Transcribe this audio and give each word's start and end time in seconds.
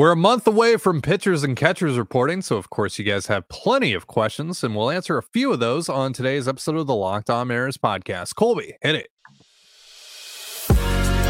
We're 0.00 0.12
a 0.12 0.16
month 0.16 0.46
away 0.46 0.78
from 0.78 1.02
pitchers 1.02 1.42
and 1.42 1.54
catchers 1.54 1.98
reporting, 1.98 2.40
so 2.40 2.56
of 2.56 2.70
course 2.70 2.98
you 2.98 3.04
guys 3.04 3.26
have 3.26 3.46
plenty 3.50 3.92
of 3.92 4.06
questions, 4.06 4.64
and 4.64 4.74
we'll 4.74 4.88
answer 4.88 5.18
a 5.18 5.22
few 5.22 5.52
of 5.52 5.60
those 5.60 5.90
on 5.90 6.14
today's 6.14 6.48
episode 6.48 6.76
of 6.76 6.86
the 6.86 6.94
Locked 6.94 7.28
On 7.28 7.46
Mariners 7.46 7.76
podcast. 7.76 8.34
Colby, 8.34 8.76
hit 8.80 8.94
it. 8.94 9.10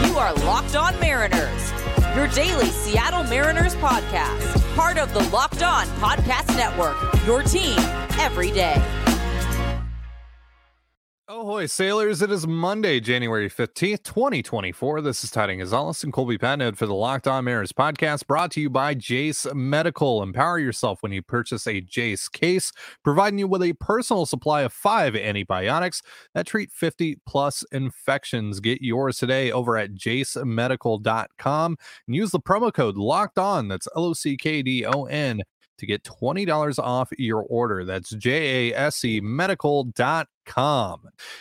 You 0.07 0.17
are 0.17 0.33
Locked 0.45 0.77
On 0.77 0.95
Mariners, 1.01 1.73
your 2.15 2.29
daily 2.29 2.67
Seattle 2.67 3.25
Mariners 3.25 3.75
podcast, 3.75 4.77
part 4.77 4.99
of 4.99 5.13
the 5.15 5.29
Locked 5.31 5.65
On 5.65 5.87
Podcast 5.99 6.57
Network. 6.57 6.97
Your 7.27 7.43
team 7.43 7.77
every 8.21 8.53
day. 8.53 8.81
Ahoy, 11.33 11.67
sailors. 11.67 12.23
It 12.23 12.33
is 12.33 12.45
Monday, 12.45 12.99
January 12.99 13.49
15th, 13.49 14.03
2024. 14.03 15.01
This 15.01 15.23
is 15.23 15.31
Ty 15.31 15.47
Dane 15.47 15.59
Gonzalez 15.59 16.03
and 16.03 16.13
Colby 16.13 16.37
Patnode 16.37 16.77
for 16.77 16.87
the 16.87 16.95
Locked 16.95 17.29
On 17.29 17.45
Mariners 17.45 17.71
podcast 17.71 18.27
brought 18.27 18.51
to 18.51 18.61
you 18.61 18.69
by 18.69 18.95
Jase 18.95 19.47
Medical. 19.55 20.25
Empower 20.25 20.59
yourself 20.59 21.05
when 21.05 21.13
you 21.13 21.23
purchase 21.23 21.69
a 21.69 21.81
Jase 21.83 22.29
case, 22.29 22.73
providing 23.05 23.39
you 23.39 23.47
with 23.47 23.63
a 23.63 23.75
personal 23.75 24.27
supply 24.27 24.63
of 24.63 24.73
five 24.73 25.15
antibiotics 25.15 26.03
that 26.35 26.49
treat 26.49 26.73
50 26.73 27.19
plus 27.29 27.63
infections. 27.71 28.59
Get 28.59 28.83
yours 28.83 29.17
today 29.17 29.53
over 29.53 29.77
at 29.77 29.95
jasemedical.com 29.95 31.77
and 32.09 32.17
use 32.17 32.33
the 32.33 32.41
promo 32.41 32.75
code 32.75 32.97
Locked 32.97 33.39
On. 33.39 33.69
That's 33.69 33.87
L 33.95 34.07
O 34.07 34.15
C 34.15 34.37
K 34.37 34.63
D 34.63 34.85
O 34.85 35.05
N 35.05 35.43
to 35.81 35.87
get 35.87 36.05
$20 36.05 36.79
off 36.79 37.11
your 37.19 37.43
order. 37.43 37.85
That's 37.85 38.11
J 38.11 38.71
A 38.71 38.77
S 38.77 39.05
E 39.05 39.21
medical.com. 39.21 40.31
Thank 40.55 41.01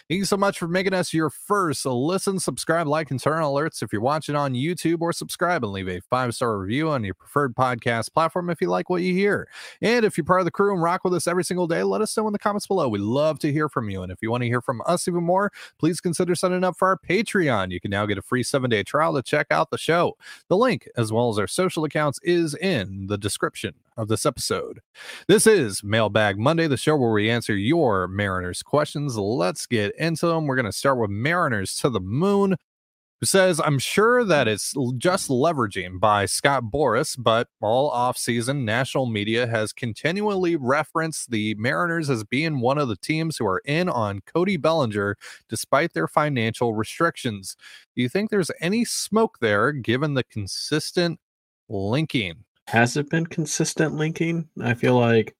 you 0.10 0.26
so 0.26 0.38
much 0.38 0.60
for 0.60 0.68
making 0.68 0.94
us 0.94 1.14
your 1.14 1.30
first 1.30 1.86
listen, 1.86 2.40
subscribe, 2.40 2.88
like, 2.88 3.10
and 3.12 3.20
turn 3.20 3.42
on 3.42 3.44
alerts 3.44 3.82
if 3.82 3.92
you're 3.92 4.02
watching 4.02 4.36
on 4.36 4.54
YouTube, 4.54 5.02
or 5.02 5.14
subscribe 5.14 5.64
and 5.64 5.74
leave 5.74 5.90
a 5.90 6.02
five 6.10 6.34
star 6.36 6.58
review 6.58 6.90
on 6.90 7.04
your 7.04 7.16
preferred 7.16 7.56
podcast 7.56 8.14
platform 8.14 8.50
if 8.50 8.62
you 8.62 8.68
like 8.68 8.90
what 8.90 9.02
you 9.02 9.14
hear. 9.14 9.48
And 9.82 10.06
if 10.06 10.18
you're 10.18 10.26
part 10.26 10.42
of 10.42 10.46
the 10.46 10.52
crew 10.52 10.74
and 10.74 10.82
rock 10.82 11.04
with 11.04 11.14
us 11.14 11.28
every 11.28 11.44
single 11.44 11.68
day, 11.68 11.84
let 11.84 12.02
us 12.02 12.16
know 12.16 12.28
in 12.28 12.34
the 12.34 12.40
comments 12.40 12.68
below. 12.68 12.88
We 12.88 13.00
love 13.00 13.40
to 13.40 13.52
hear 13.52 13.68
from 13.68 13.90
you. 13.90 14.04
And 14.04 14.12
if 14.12 14.20
you 14.22 14.32
want 14.32 14.44
to 14.44 14.48
hear 14.48 14.62
from 14.62 14.82
us 14.86 15.08
even 15.08 15.24
more, 15.24 15.52
please 15.80 16.00
consider 16.02 16.36
signing 16.36 16.64
up 16.64 16.78
for 16.78 16.88
our 16.88 16.98
Patreon. 16.98 17.72
You 17.72 17.80
can 17.80 17.92
now 17.92 18.06
get 18.06 18.18
a 18.18 18.22
free 18.22 18.44
seven 18.44 18.70
day 18.70 18.84
trial 18.84 19.16
to 19.16 19.24
check 19.24 19.48
out 19.50 19.72
the 19.72 19.78
show. 19.78 20.18
The 20.48 20.58
link, 20.58 20.88
as 20.96 21.12
well 21.12 21.30
as 21.30 21.40
our 21.40 21.48
social 21.48 21.84
accounts, 21.84 22.20
is 22.24 22.54
in 22.56 23.08
the 23.08 23.18
description 23.18 23.74
of 24.00 24.08
this 24.08 24.26
episode. 24.26 24.80
This 25.28 25.46
is 25.46 25.84
Mailbag 25.84 26.40
Monday, 26.40 26.68
the 26.68 26.78
show 26.78 26.96
where 26.96 27.12
we 27.12 27.30
answer 27.30 27.56
your 27.56 28.08
Mariners 28.08 28.64
questions. 28.64 29.18
Let's 29.18 29.66
get 29.66 29.94
into 29.98 30.28
them. 30.28 30.48
We're 30.48 30.56
going 30.56 30.66
to 30.66 30.72
start 30.72 30.98
with 30.98 31.10
Mariners 31.10 31.76
to 31.78 31.90
the 31.90 32.00
Moon, 32.00 32.56
who 33.20 33.26
says, 33.26 33.60
I'm 33.60 33.78
sure 33.78 34.24
that 34.24 34.48
it's 34.48 34.74
just 34.98 35.30
leveraging 35.30 36.00
by 36.00 36.26
Scott 36.26 36.64
Boras, 36.74 37.18
but 37.22 37.50
all 37.60 37.92
offseason, 37.92 38.64
national 38.64 39.06
media 39.06 39.46
has 39.46 39.74
continually 39.74 40.56
referenced 40.56 41.30
the 41.30 41.54
Mariners 41.56 42.10
as 42.10 42.24
being 42.24 42.62
one 42.62 42.78
of 42.78 42.88
the 42.88 42.96
teams 42.96 43.38
who 43.38 43.46
are 43.46 43.62
in 43.66 43.90
on 43.90 44.22
Cody 44.22 44.56
Bellinger 44.56 45.18
despite 45.50 45.94
their 45.94 46.08
financial 46.08 46.74
restrictions. 46.74 47.58
Do 47.98 48.02
you 48.02 48.08
think 48.08 48.30
there's 48.30 48.52
any 48.62 48.86
smoke 48.86 49.40
there 49.42 49.74
given 49.74 50.14
the 50.14 50.24
consistent 50.24 51.20
linking? 51.68 52.46
Has 52.70 52.98
it 52.98 53.10
been 53.10 53.26
consistent 53.26 53.96
linking? 53.96 54.48
I 54.62 54.76
feel 54.76 54.96
like 54.96 55.36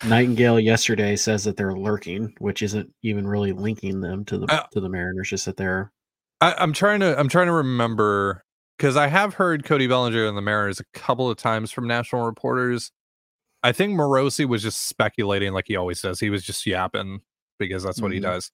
Nightengale 0.00 0.64
yesterday 0.64 1.14
says 1.14 1.44
that 1.44 1.58
they're 1.58 1.74
lurking, 1.74 2.32
which 2.38 2.62
isn't 2.62 2.90
even 3.02 3.26
really 3.26 3.52
linking 3.52 4.00
them 4.00 4.24
to 4.24 4.38
the 4.38 4.46
uh, 4.46 4.64
to 4.72 4.80
the 4.80 4.88
Mariners. 4.88 5.28
Just 5.28 5.44
that 5.44 5.58
they're. 5.58 5.92
I, 6.40 6.54
I'm 6.54 6.72
trying 6.72 7.00
to 7.00 7.18
I'm 7.18 7.28
trying 7.28 7.48
to 7.48 7.52
remember 7.52 8.44
because 8.78 8.96
I 8.96 9.08
have 9.08 9.34
heard 9.34 9.66
Cody 9.66 9.88
Bellinger 9.88 10.26
and 10.26 10.38
the 10.38 10.42
Mariners 10.42 10.80
a 10.80 10.84
couple 10.98 11.28
of 11.28 11.36
times 11.36 11.70
from 11.70 11.86
national 11.86 12.24
reporters. 12.24 12.92
I 13.62 13.72
think 13.72 13.92
Morosi 13.92 14.48
was 14.48 14.62
just 14.62 14.88
speculating, 14.88 15.52
like 15.52 15.66
he 15.68 15.76
always 15.76 16.00
does. 16.00 16.18
He 16.18 16.30
was 16.30 16.44
just 16.44 16.64
yapping 16.64 17.20
because 17.58 17.82
that's 17.82 18.00
what 18.00 18.08
mm-hmm. 18.08 18.14
he 18.14 18.20
does. 18.20 18.50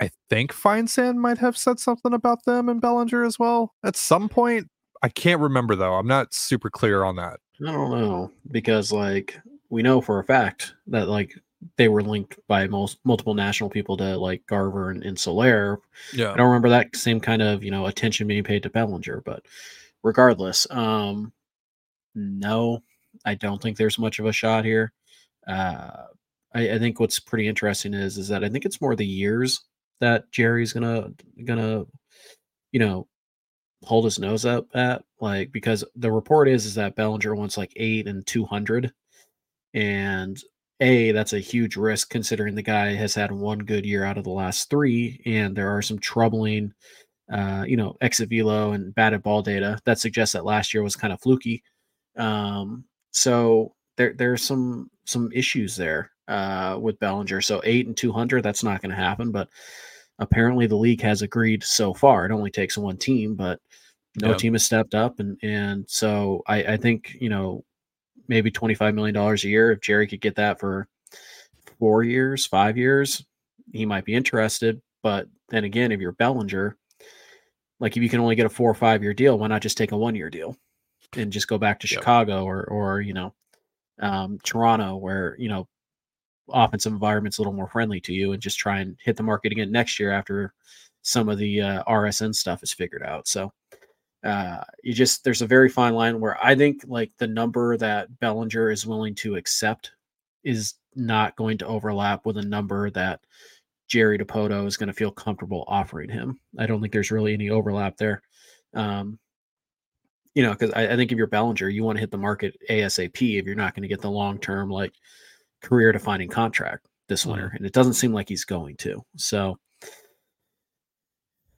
I 0.00 0.10
think 0.28 0.52
Feinsand 0.52 1.16
might 1.16 1.38
have 1.38 1.56
said 1.56 1.80
something 1.80 2.12
about 2.12 2.44
them 2.44 2.68
and 2.68 2.78
Bellinger 2.78 3.24
as 3.24 3.38
well 3.38 3.72
at 3.82 3.96
some 3.96 4.28
point. 4.28 4.68
I 5.02 5.08
can't 5.08 5.40
remember 5.40 5.74
though. 5.76 5.94
I'm 5.94 6.06
not 6.06 6.34
super 6.34 6.70
clear 6.70 7.04
on 7.04 7.16
that. 7.16 7.40
I 7.66 7.72
don't 7.72 7.90
know 7.90 8.30
because 8.50 8.92
like 8.92 9.38
we 9.70 9.82
know 9.82 10.00
for 10.00 10.18
a 10.18 10.24
fact 10.24 10.74
that 10.88 11.08
like 11.08 11.34
they 11.76 11.88
were 11.88 12.02
linked 12.02 12.38
by 12.46 12.66
most 12.68 12.98
multiple 13.04 13.34
national 13.34 13.70
people 13.70 13.96
to 13.96 14.16
like 14.16 14.46
Garver 14.46 14.90
and, 14.90 15.02
and 15.02 15.18
Soler. 15.18 15.80
Yeah. 16.12 16.32
I 16.32 16.36
don't 16.36 16.46
remember 16.46 16.68
that 16.68 16.94
same 16.94 17.20
kind 17.20 17.42
of, 17.42 17.64
you 17.64 17.70
know, 17.70 17.86
attention 17.86 18.28
being 18.28 18.44
paid 18.44 18.62
to 18.62 18.70
Bellinger, 18.70 19.22
but 19.24 19.44
regardless, 20.02 20.66
um 20.70 21.32
no, 22.14 22.82
I 23.24 23.34
don't 23.34 23.60
think 23.60 23.76
there's 23.76 23.98
much 23.98 24.18
of 24.18 24.26
a 24.26 24.32
shot 24.32 24.64
here. 24.64 24.92
Uh 25.46 26.04
I, 26.54 26.72
I 26.74 26.78
think 26.78 27.00
what's 27.00 27.20
pretty 27.20 27.48
interesting 27.48 27.94
is 27.94 28.18
is 28.18 28.28
that 28.28 28.44
I 28.44 28.48
think 28.48 28.64
it's 28.64 28.80
more 28.80 28.96
the 28.96 29.06
years 29.06 29.60
that 30.00 30.30
Jerry's 30.30 30.72
gonna 30.72 31.10
gonna, 31.44 31.84
you 32.72 32.80
know, 32.80 33.08
hold 33.84 34.04
his 34.04 34.18
nose 34.18 34.44
up 34.44 34.66
at 34.74 35.02
like 35.20 35.52
because 35.52 35.84
the 35.96 36.10
report 36.10 36.48
is 36.48 36.66
is 36.66 36.74
that 36.74 36.96
Bellinger 36.96 37.34
wants 37.34 37.56
like 37.56 37.72
eight 37.76 38.06
and 38.08 38.26
two 38.26 38.44
hundred 38.44 38.92
and 39.74 40.42
a 40.80 41.12
that's 41.12 41.32
a 41.32 41.40
huge 41.40 41.76
risk 41.76 42.10
considering 42.10 42.54
the 42.54 42.62
guy 42.62 42.94
has 42.94 43.14
had 43.14 43.32
one 43.32 43.58
good 43.58 43.84
year 43.84 44.04
out 44.04 44.18
of 44.18 44.24
the 44.24 44.30
last 44.30 44.70
three, 44.70 45.20
and 45.26 45.56
there 45.56 45.70
are 45.76 45.82
some 45.82 45.98
troubling, 45.98 46.72
uh, 47.32 47.64
you 47.66 47.76
know, 47.76 47.96
exit 48.00 48.28
velo 48.28 48.72
and 48.72 48.94
batted 48.94 49.22
ball 49.22 49.42
data 49.42 49.78
that 49.84 49.98
suggests 49.98 50.32
that 50.34 50.44
last 50.44 50.72
year 50.72 50.82
was 50.82 50.96
kind 50.96 51.12
of 51.12 51.20
fluky. 51.20 51.62
Um, 52.16 52.84
so 53.10 53.74
there 53.96 54.14
there's 54.14 54.42
some 54.42 54.90
some 55.04 55.30
issues 55.32 55.74
there 55.76 56.12
uh, 56.28 56.78
with 56.80 57.00
Bellinger. 57.00 57.40
So 57.40 57.60
eight 57.64 57.86
and 57.86 57.96
two 57.96 58.12
hundred, 58.12 58.42
that's 58.42 58.62
not 58.62 58.80
going 58.80 58.90
to 58.90 58.96
happen. 58.96 59.32
But 59.32 59.48
apparently, 60.18 60.66
the 60.66 60.76
league 60.76 61.02
has 61.02 61.22
agreed 61.22 61.62
so 61.62 61.94
far. 61.94 62.26
It 62.26 62.32
only 62.32 62.50
takes 62.50 62.78
one 62.78 62.96
team, 62.96 63.34
but 63.34 63.60
no 64.20 64.30
yep. 64.30 64.38
team 64.38 64.54
has 64.54 64.64
stepped 64.64 64.94
up, 64.94 65.20
and 65.20 65.38
and 65.42 65.84
so 65.88 66.42
I, 66.46 66.62
I 66.64 66.76
think 66.76 67.16
you 67.20 67.28
know 67.28 67.64
maybe 68.28 68.50
$25 68.50 68.94
million 68.94 69.16
a 69.16 69.34
year. 69.48 69.72
If 69.72 69.80
Jerry 69.80 70.06
could 70.06 70.20
get 70.20 70.36
that 70.36 70.60
for 70.60 70.86
four 71.78 72.04
years, 72.04 72.46
five 72.46 72.76
years, 72.76 73.24
he 73.72 73.86
might 73.86 74.04
be 74.04 74.14
interested. 74.14 74.80
But 75.02 75.28
then 75.48 75.64
again, 75.64 75.92
if 75.92 76.00
you're 76.00 76.12
Bellinger, 76.12 76.76
like 77.80 77.96
if 77.96 78.02
you 78.02 78.08
can 78.08 78.20
only 78.20 78.34
get 78.34 78.46
a 78.46 78.50
four 78.50 78.70
or 78.70 78.74
five 78.74 79.02
year 79.02 79.14
deal, 79.14 79.38
why 79.38 79.46
not 79.46 79.62
just 79.62 79.78
take 79.78 79.92
a 79.92 79.96
one 79.96 80.14
year 80.14 80.30
deal 80.30 80.56
and 81.16 81.32
just 81.32 81.48
go 81.48 81.58
back 81.58 81.80
to 81.80 81.88
yep. 81.88 82.00
Chicago 82.00 82.44
or, 82.44 82.64
or, 82.64 83.00
you 83.00 83.14
know, 83.14 83.34
um, 84.00 84.38
Toronto, 84.42 84.96
where, 84.96 85.36
you 85.38 85.48
know, 85.48 85.66
offensive 86.52 86.92
environment's 86.92 87.38
a 87.38 87.40
little 87.40 87.52
more 87.52 87.68
friendly 87.68 88.00
to 88.00 88.12
you 88.12 88.32
and 88.32 88.42
just 88.42 88.58
try 88.58 88.80
and 88.80 88.96
hit 89.02 89.16
the 89.16 89.22
market 89.22 89.52
again 89.52 89.70
next 89.70 89.98
year 89.98 90.12
after 90.12 90.54
some 91.02 91.28
of 91.28 91.38
the 91.38 91.60
uh, 91.60 91.84
RSN 91.84 92.34
stuff 92.34 92.62
is 92.62 92.72
figured 92.72 93.02
out. 93.02 93.28
So, 93.28 93.52
uh, 94.24 94.62
you 94.82 94.92
just 94.92 95.22
there's 95.24 95.42
a 95.42 95.46
very 95.46 95.68
fine 95.68 95.94
line 95.94 96.20
where 96.20 96.36
I 96.44 96.54
think 96.54 96.82
like 96.86 97.12
the 97.18 97.26
number 97.26 97.76
that 97.76 98.18
Bellinger 98.18 98.70
is 98.70 98.86
willing 98.86 99.14
to 99.16 99.36
accept 99.36 99.92
is 100.44 100.74
not 100.94 101.36
going 101.36 101.58
to 101.58 101.66
overlap 101.66 102.26
with 102.26 102.36
a 102.36 102.42
number 102.42 102.90
that 102.90 103.20
Jerry 103.86 104.18
Dipoto 104.18 104.66
is 104.66 104.76
going 104.76 104.88
to 104.88 104.92
feel 104.92 105.10
comfortable 105.10 105.64
offering 105.68 106.10
him. 106.10 106.40
I 106.58 106.66
don't 106.66 106.80
think 106.80 106.92
there's 106.92 107.10
really 107.10 107.32
any 107.32 107.50
overlap 107.50 107.96
there. 107.96 108.22
Um, 108.74 109.18
you 110.34 110.42
know, 110.42 110.52
because 110.52 110.72
I, 110.72 110.88
I, 110.92 110.96
think 110.96 111.10
if 111.10 111.18
you're 111.18 111.26
Bellinger, 111.26 111.68
you 111.68 111.84
want 111.84 111.96
to 111.96 112.00
hit 112.00 112.10
the 112.10 112.18
market 112.18 112.56
ASAP 112.68 113.38
if 113.38 113.46
you're 113.46 113.54
not 113.54 113.74
going 113.74 113.82
to 113.82 113.88
get 113.88 114.00
the 114.00 114.10
long 114.10 114.38
term 114.38 114.68
like 114.68 114.92
career 115.62 115.92
defining 115.92 116.28
contract 116.28 116.86
this 117.08 117.22
mm-hmm. 117.22 117.32
winter, 117.32 117.52
and 117.56 117.66
it 117.66 117.72
doesn't 117.72 117.94
seem 117.94 118.12
like 118.12 118.28
he's 118.28 118.44
going 118.44 118.76
to. 118.76 119.02
So, 119.16 119.58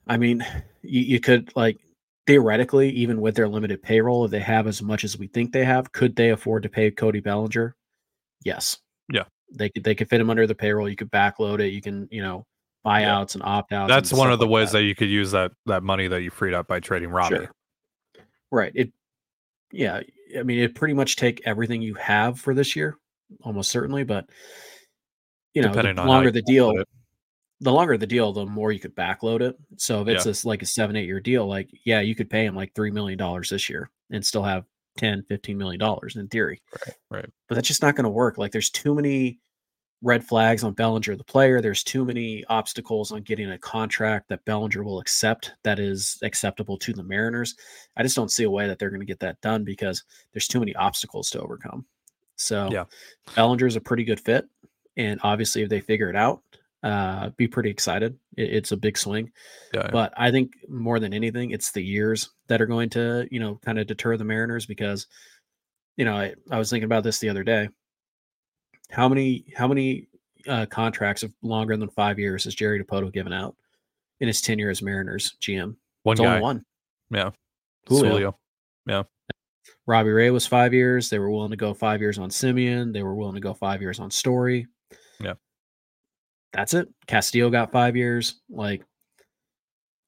I 0.07 0.17
mean, 0.17 0.45
you, 0.81 1.01
you 1.01 1.19
could 1.19 1.51
like 1.55 1.79
theoretically, 2.27 2.89
even 2.91 3.21
with 3.21 3.35
their 3.35 3.47
limited 3.47 3.81
payroll, 3.81 4.25
if 4.25 4.31
they 4.31 4.39
have 4.39 4.67
as 4.67 4.81
much 4.81 5.03
as 5.03 5.17
we 5.17 5.27
think 5.27 5.51
they 5.51 5.65
have, 5.65 5.91
could 5.91 6.15
they 6.15 6.29
afford 6.29 6.63
to 6.63 6.69
pay 6.69 6.91
Cody 6.91 7.19
Bellinger? 7.19 7.75
Yes. 8.43 8.77
Yeah. 9.11 9.23
They 9.53 9.69
could 9.69 9.83
they 9.83 9.95
could 9.95 10.09
fit 10.09 10.21
him 10.21 10.29
under 10.29 10.47
the 10.47 10.55
payroll. 10.55 10.89
You 10.89 10.95
could 10.95 11.11
backload 11.11 11.59
it. 11.59 11.69
You 11.69 11.81
can, 11.81 12.07
you 12.09 12.21
know, 12.21 12.45
buyouts 12.85 13.35
yeah. 13.35 13.41
and 13.41 13.43
opt 13.43 13.73
outs. 13.73 13.89
That's 13.89 14.13
one 14.13 14.31
of 14.31 14.39
the 14.39 14.45
like 14.45 14.53
ways 14.53 14.71
that. 14.71 14.79
that. 14.79 14.85
you 14.85 14.95
could 14.95 15.09
use 15.09 15.31
that 15.31 15.51
that 15.65 15.83
money 15.83 16.07
that 16.07 16.21
you 16.21 16.29
freed 16.29 16.53
up 16.53 16.67
by 16.67 16.79
trading 16.79 17.09
Robbie. 17.09 17.35
Sure. 17.35 17.51
Right. 18.51 18.71
It 18.75 18.91
yeah, 19.71 20.01
I 20.37 20.43
mean 20.43 20.59
it 20.59 20.75
pretty 20.75 20.93
much 20.93 21.15
take 21.15 21.41
everything 21.45 21.81
you 21.81 21.93
have 21.95 22.39
for 22.39 22.53
this 22.53 22.75
year, 22.75 22.97
almost 23.41 23.71
certainly, 23.71 24.03
but 24.03 24.29
you 25.53 25.61
know, 25.61 25.69
Depending 25.69 25.95
the 25.95 26.05
longer 26.05 26.31
the 26.31 26.41
deal, 26.41 26.73
the 27.61 27.71
longer 27.71 27.97
the 27.97 28.07
deal, 28.07 28.33
the 28.33 28.45
more 28.45 28.71
you 28.71 28.79
could 28.79 28.95
backload 28.95 29.41
it. 29.41 29.55
So 29.77 30.01
if 30.01 30.07
it's 30.07 30.25
yeah. 30.25 30.49
like 30.49 30.61
a 30.61 30.65
seven, 30.65 30.95
eight 30.95 31.05
year 31.05 31.19
deal, 31.19 31.45
like, 31.47 31.69
yeah, 31.85 31.99
you 32.01 32.15
could 32.15 32.29
pay 32.29 32.45
him 32.45 32.55
like 32.55 32.73
$3 32.73 32.91
million 32.91 33.19
this 33.49 33.69
year 33.69 33.91
and 34.09 34.25
still 34.25 34.43
have 34.43 34.65
10, 34.97 35.23
15 35.29 35.57
million 35.57 35.79
dollars 35.79 36.15
in 36.15 36.27
theory. 36.27 36.61
Right. 36.73 36.95
Right. 37.09 37.29
But 37.47 37.55
that's 37.55 37.67
just 37.67 37.81
not 37.81 37.95
going 37.95 38.05
to 38.05 38.09
work. 38.09 38.37
Like 38.37 38.51
there's 38.51 38.71
too 38.71 38.95
many 38.95 39.39
red 40.01 40.25
flags 40.25 40.63
on 40.63 40.73
Bellinger, 40.73 41.15
the 41.15 41.23
player. 41.23 41.61
There's 41.61 41.83
too 41.83 42.03
many 42.03 42.43
obstacles 42.45 43.11
on 43.11 43.21
getting 43.21 43.51
a 43.51 43.59
contract 43.59 44.29
that 44.29 44.43
Bellinger 44.45 44.83
will 44.83 44.99
accept 44.99 45.53
that 45.63 45.79
is 45.79 46.17
acceptable 46.23 46.77
to 46.79 46.93
the 46.93 47.03
Mariners. 47.03 47.55
I 47.95 48.03
just 48.03 48.15
don't 48.15 48.31
see 48.31 48.43
a 48.43 48.49
way 48.49 48.67
that 48.67 48.79
they're 48.79 48.89
going 48.89 49.01
to 49.01 49.05
get 49.05 49.19
that 49.19 49.39
done 49.41 49.63
because 49.63 50.03
there's 50.33 50.47
too 50.47 50.59
many 50.59 50.75
obstacles 50.75 51.29
to 51.31 51.41
overcome. 51.41 51.85
So, 52.41 52.69
yeah, 52.71 52.85
Bellinger 53.35 53.67
is 53.67 53.75
a 53.75 53.81
pretty 53.81 54.03
good 54.03 54.19
fit. 54.19 54.45
And 54.97 55.19
obviously, 55.23 55.61
if 55.61 55.69
they 55.69 55.79
figure 55.79 56.09
it 56.09 56.15
out, 56.15 56.41
uh, 56.83 57.29
be 57.37 57.47
pretty 57.47 57.69
excited. 57.69 58.17
It, 58.37 58.53
it's 58.53 58.71
a 58.71 58.77
big 58.77 58.97
swing. 58.97 59.31
Yeah, 59.73 59.89
but 59.91 60.13
I 60.17 60.31
think 60.31 60.53
more 60.67 60.99
than 60.99 61.13
anything, 61.13 61.51
it's 61.51 61.71
the 61.71 61.83
years 61.83 62.29
that 62.47 62.61
are 62.61 62.65
going 62.65 62.89
to, 62.91 63.27
you 63.31 63.39
know, 63.39 63.59
kind 63.63 63.79
of 63.79 63.87
deter 63.87 64.17
the 64.17 64.23
Mariners 64.23 64.65
because, 64.65 65.07
you 65.97 66.05
know, 66.05 66.15
I, 66.15 66.33
I 66.49 66.57
was 66.57 66.69
thinking 66.69 66.85
about 66.85 67.03
this 67.03 67.19
the 67.19 67.29
other 67.29 67.43
day 67.43 67.69
how 68.91 69.07
many 69.09 69.45
how 69.55 69.67
many 69.67 70.07
uh, 70.47 70.65
contracts 70.67 71.23
of 71.23 71.33
longer 71.41 71.75
than 71.77 71.89
five 71.89 72.19
years 72.19 72.43
has 72.43 72.53
Jerry 72.53 72.83
Dipoto 72.83 73.11
given 73.11 73.33
out 73.33 73.55
in 74.19 74.27
his 74.27 74.41
tenure 74.41 74.69
as 74.69 74.81
Mariners 74.81 75.35
GM? 75.41 75.75
One 76.03 76.13
it's 76.13 76.21
guy. 76.21 76.27
Only 76.27 76.41
one. 76.41 76.65
Yeah. 77.09 77.31
Julio. 77.87 78.09
Julio. 78.09 78.37
Yeah. 78.85 79.03
Robbie 79.87 80.11
Ray 80.11 80.29
was 80.29 80.47
five 80.47 80.73
years. 80.73 81.09
They 81.09 81.19
were 81.19 81.31
willing 81.31 81.51
to 81.51 81.57
go 81.57 81.73
five 81.73 82.01
years 82.01 82.17
on 82.17 82.29
Semien. 82.29 82.93
They 82.93 83.03
were 83.03 83.15
willing 83.15 83.35
to 83.35 83.41
go 83.41 83.53
five 83.53 83.81
years 83.81 83.99
on 83.99 84.11
Story. 84.11 84.67
Yeah. 85.19 85.33
That's 86.53 86.73
it. 86.73 86.87
Castillo 87.07 87.49
got 87.49 87.71
five 87.71 87.95
years. 87.95 88.41
Like 88.49 88.83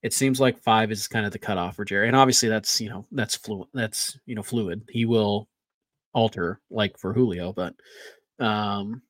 it 0.02 0.14
seems 0.14 0.40
like 0.40 0.60
five 0.60 0.92
is 0.92 1.08
kind 1.08 1.26
of 1.26 1.32
the 1.32 1.40
cutoff 1.40 1.76
for 1.76 1.86
Jerry. 1.86 2.08
And 2.08 2.18
obviously 2.18 2.50
that's, 2.50 2.82
you 2.82 2.90
know, 2.90 3.06
that's 3.12 3.36
fluid. 3.36 3.70
That's, 3.74 4.20
you 4.26 4.36
know, 4.36 4.44
fluid. 4.44 4.84
He 4.90 5.06
will 5.06 5.48
alter 6.14 6.60
like 6.70 6.98
for 6.98 7.14
Julio, 7.14 7.54
but 7.54 7.74
um, 8.40 9.02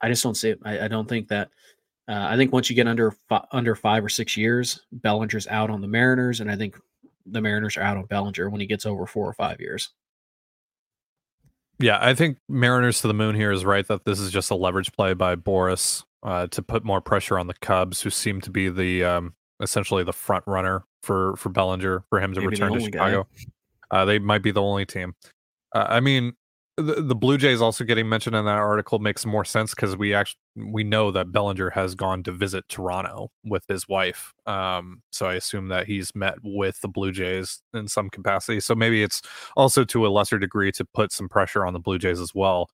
I 0.00 0.08
just 0.08 0.22
don't 0.22 0.36
see 0.36 0.50
it. 0.50 0.60
I, 0.64 0.80
I 0.80 0.88
don't 0.88 1.08
think 1.08 1.28
that. 1.28 1.50
Uh, 2.08 2.28
I 2.28 2.36
think 2.36 2.52
once 2.52 2.70
you 2.70 2.76
get 2.76 2.86
under 2.86 3.10
fi- 3.28 3.46
under 3.50 3.74
five 3.74 4.04
or 4.04 4.08
six 4.08 4.36
years, 4.36 4.80
Bellinger's 4.92 5.48
out 5.48 5.70
on 5.70 5.80
the 5.80 5.88
Mariners, 5.88 6.40
and 6.40 6.48
I 6.48 6.54
think 6.54 6.76
the 7.26 7.40
Mariners 7.40 7.76
are 7.76 7.82
out 7.82 7.96
on 7.96 8.06
Bellinger 8.06 8.48
when 8.50 8.60
he 8.60 8.66
gets 8.66 8.86
over 8.86 9.06
four 9.06 9.28
or 9.28 9.34
five 9.34 9.60
years. 9.60 9.90
Yeah, 11.78 11.98
I 12.00 12.14
think 12.14 12.38
Mariners 12.48 13.02
to 13.02 13.08
the 13.08 13.14
moon 13.14 13.34
here 13.34 13.52
is 13.52 13.64
right 13.64 13.86
that 13.88 14.04
this 14.04 14.18
is 14.18 14.30
just 14.30 14.50
a 14.50 14.54
leverage 14.54 14.92
play 14.92 15.12
by 15.12 15.36
Boras 15.36 16.04
uh, 16.22 16.46
to 16.48 16.62
put 16.62 16.84
more 16.84 17.00
pressure 17.00 17.38
on 17.38 17.48
the 17.48 17.54
Cubs, 17.54 18.00
who 18.00 18.08
seem 18.08 18.40
to 18.42 18.50
be 18.50 18.68
the 18.70 19.04
um, 19.04 19.34
essentially 19.60 20.02
the 20.02 20.12
front 20.12 20.44
runner 20.46 20.84
for 21.02 21.36
for 21.36 21.50
Bellinger 21.50 22.04
for 22.08 22.20
him 22.20 22.32
to 22.32 22.40
Maybe 22.40 22.50
return 22.50 22.72
to 22.72 22.80
Chicago. 22.80 23.26
Uh, 23.90 24.04
they 24.04 24.18
might 24.18 24.42
be 24.42 24.50
the 24.50 24.62
only 24.62 24.86
team. 24.86 25.14
Uh, 25.74 25.86
I 25.88 26.00
mean, 26.00 26.32
the, 26.76 27.02
the 27.02 27.14
Blue 27.14 27.38
Jays 27.38 27.62
also 27.62 27.84
getting 27.84 28.08
mentioned 28.08 28.36
in 28.36 28.44
that 28.44 28.58
article 28.58 28.98
makes 28.98 29.24
more 29.24 29.44
sense 29.44 29.74
because 29.74 29.96
we 29.96 30.12
actually 30.12 30.38
we 30.56 30.84
know 30.84 31.10
that 31.10 31.32
Bellinger 31.32 31.70
has 31.70 31.94
gone 31.94 32.22
to 32.24 32.32
visit 32.32 32.68
Toronto 32.68 33.30
with 33.44 33.64
his 33.66 33.88
wife. 33.88 34.34
Um, 34.46 35.02
so 35.10 35.26
I 35.26 35.34
assume 35.34 35.68
that 35.68 35.86
he's 35.86 36.14
met 36.14 36.34
with 36.42 36.80
the 36.82 36.88
Blue 36.88 37.12
Jays 37.12 37.62
in 37.72 37.88
some 37.88 38.10
capacity. 38.10 38.60
So 38.60 38.74
maybe 38.74 39.02
it's 39.02 39.22
also 39.56 39.84
to 39.84 40.06
a 40.06 40.08
lesser 40.08 40.38
degree 40.38 40.70
to 40.72 40.84
put 40.84 41.12
some 41.12 41.28
pressure 41.28 41.64
on 41.64 41.72
the 41.72 41.80
Blue 41.80 41.98
Jays 41.98 42.20
as 42.20 42.34
well. 42.34 42.68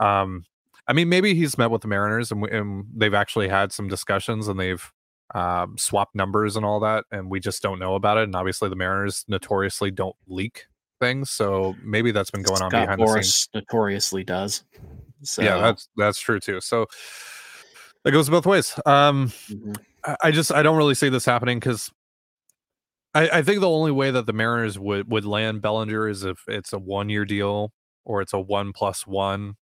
Um, 0.00 0.44
I 0.88 0.92
mean, 0.92 1.08
maybe 1.08 1.34
he's 1.34 1.58
met 1.58 1.70
with 1.70 1.82
the 1.82 1.88
Mariners 1.88 2.32
and, 2.32 2.44
and 2.48 2.86
they've 2.94 3.14
actually 3.14 3.48
had 3.48 3.72
some 3.72 3.88
discussions 3.88 4.48
and 4.48 4.58
they've 4.58 4.92
um, 5.34 5.76
swapped 5.76 6.14
numbers 6.14 6.56
and 6.56 6.64
all 6.64 6.80
that, 6.80 7.04
and 7.10 7.30
we 7.30 7.40
just 7.40 7.62
don't 7.62 7.80
know 7.80 7.96
about 7.96 8.16
it. 8.16 8.24
And 8.24 8.36
obviously, 8.36 8.68
the 8.68 8.76
Mariners 8.76 9.24
notoriously 9.26 9.90
don't 9.90 10.16
leak 10.28 10.66
things. 11.00 11.30
So 11.30 11.74
maybe 11.82 12.10
that's 12.10 12.30
been 12.30 12.42
going 12.42 12.62
on 12.62 12.70
behind 12.70 13.00
Boras 13.00 13.14
the 13.14 13.22
scenes. 13.22 13.48
Notoriously 13.54 14.24
does. 14.24 14.64
So. 15.22 15.42
Yeah, 15.42 15.58
that's 15.58 15.88
that's 15.96 16.18
true 16.18 16.40
too. 16.40 16.60
So 16.60 16.86
it 18.04 18.10
goes 18.10 18.28
both 18.28 18.46
ways. 18.46 18.78
Um, 18.86 19.28
mm-hmm. 19.48 19.72
I 20.22 20.30
just 20.30 20.52
I 20.52 20.62
don't 20.62 20.76
really 20.76 20.94
see 20.94 21.08
this 21.08 21.24
happening 21.24 21.58
because 21.58 21.90
I, 23.14 23.28
I 23.38 23.42
think 23.42 23.60
the 23.60 23.68
only 23.68 23.90
way 23.90 24.10
that 24.10 24.26
the 24.26 24.32
Mariners 24.32 24.78
would 24.78 25.10
would 25.10 25.24
land 25.24 25.62
Bellinger 25.62 26.08
is 26.08 26.22
if 26.22 26.38
it's 26.46 26.72
a 26.72 26.78
one 26.78 27.08
year 27.08 27.24
deal 27.24 27.72
or 28.04 28.20
it's 28.20 28.32
a 28.32 28.40
one 28.40 28.72
plus 28.72 29.06
one. 29.06 29.56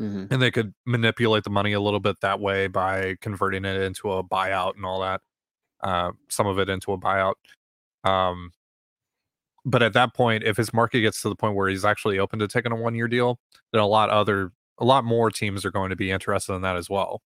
Mm-hmm. 0.00 0.32
And 0.32 0.42
they 0.42 0.50
could 0.50 0.74
manipulate 0.84 1.44
the 1.44 1.50
money 1.50 1.72
a 1.72 1.80
little 1.80 2.00
bit 2.00 2.16
that 2.22 2.40
way 2.40 2.66
by 2.66 3.14
converting 3.20 3.64
it 3.64 3.80
into 3.80 4.10
a 4.10 4.24
buyout 4.24 4.74
and 4.74 4.84
all 4.84 5.00
that. 5.02 5.20
Uh, 5.84 6.10
some 6.28 6.48
of 6.48 6.58
it 6.58 6.68
into 6.68 6.92
a 6.92 6.98
buyout. 6.98 7.34
Um, 8.02 8.50
but 9.64 9.82
at 9.82 9.92
that 9.94 10.14
point, 10.14 10.44
if 10.44 10.56
his 10.56 10.72
market 10.72 11.00
gets 11.00 11.22
to 11.22 11.28
the 11.28 11.36
point 11.36 11.54
where 11.54 11.68
he's 11.68 11.84
actually 11.84 12.18
open 12.18 12.38
to 12.38 12.48
taking 12.48 12.72
a 12.72 12.76
one 12.76 12.94
year 12.94 13.08
deal, 13.08 13.38
then 13.72 13.80
a 13.80 13.86
lot 13.86 14.10
other 14.10 14.52
a 14.78 14.84
lot 14.84 15.04
more 15.04 15.30
teams 15.30 15.64
are 15.64 15.70
going 15.70 15.90
to 15.90 15.96
be 15.96 16.10
interested 16.10 16.52
in 16.52 16.62
that 16.62 16.76
as 16.76 16.90
well. 16.90 17.22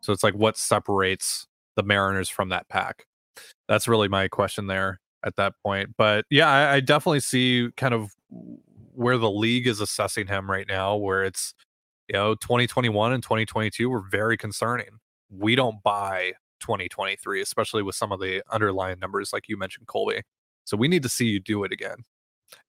So 0.00 0.12
it's 0.12 0.24
like 0.24 0.34
what 0.34 0.56
separates 0.56 1.46
the 1.76 1.82
Mariners 1.82 2.28
from 2.28 2.48
that 2.48 2.68
pack? 2.68 3.06
That's 3.68 3.86
really 3.86 4.08
my 4.08 4.28
question 4.28 4.66
there 4.66 5.00
at 5.24 5.36
that 5.36 5.54
point. 5.62 5.90
But 5.96 6.24
yeah, 6.30 6.48
I, 6.48 6.74
I 6.74 6.80
definitely 6.80 7.20
see 7.20 7.68
kind 7.76 7.94
of 7.94 8.10
where 8.94 9.18
the 9.18 9.30
league 9.30 9.66
is 9.66 9.80
assessing 9.80 10.26
him 10.26 10.50
right 10.50 10.66
now, 10.66 10.96
where 10.96 11.24
it's 11.24 11.54
you 12.08 12.14
know 12.14 12.34
2021 12.34 13.12
and 13.12 13.22
2022 13.22 13.88
were 13.88 14.02
very 14.10 14.36
concerning. 14.36 14.98
We 15.30 15.54
don't 15.54 15.82
buy 15.82 16.32
2023, 16.60 17.40
especially 17.42 17.82
with 17.82 17.94
some 17.94 18.10
of 18.10 18.20
the 18.20 18.42
underlying 18.50 18.98
numbers 18.98 19.32
like 19.32 19.48
you 19.48 19.56
mentioned, 19.56 19.86
Colby. 19.86 20.22
So 20.68 20.76
we 20.76 20.86
need 20.86 21.02
to 21.02 21.08
see 21.08 21.26
you 21.26 21.40
do 21.40 21.64
it 21.64 21.72
again. 21.72 21.96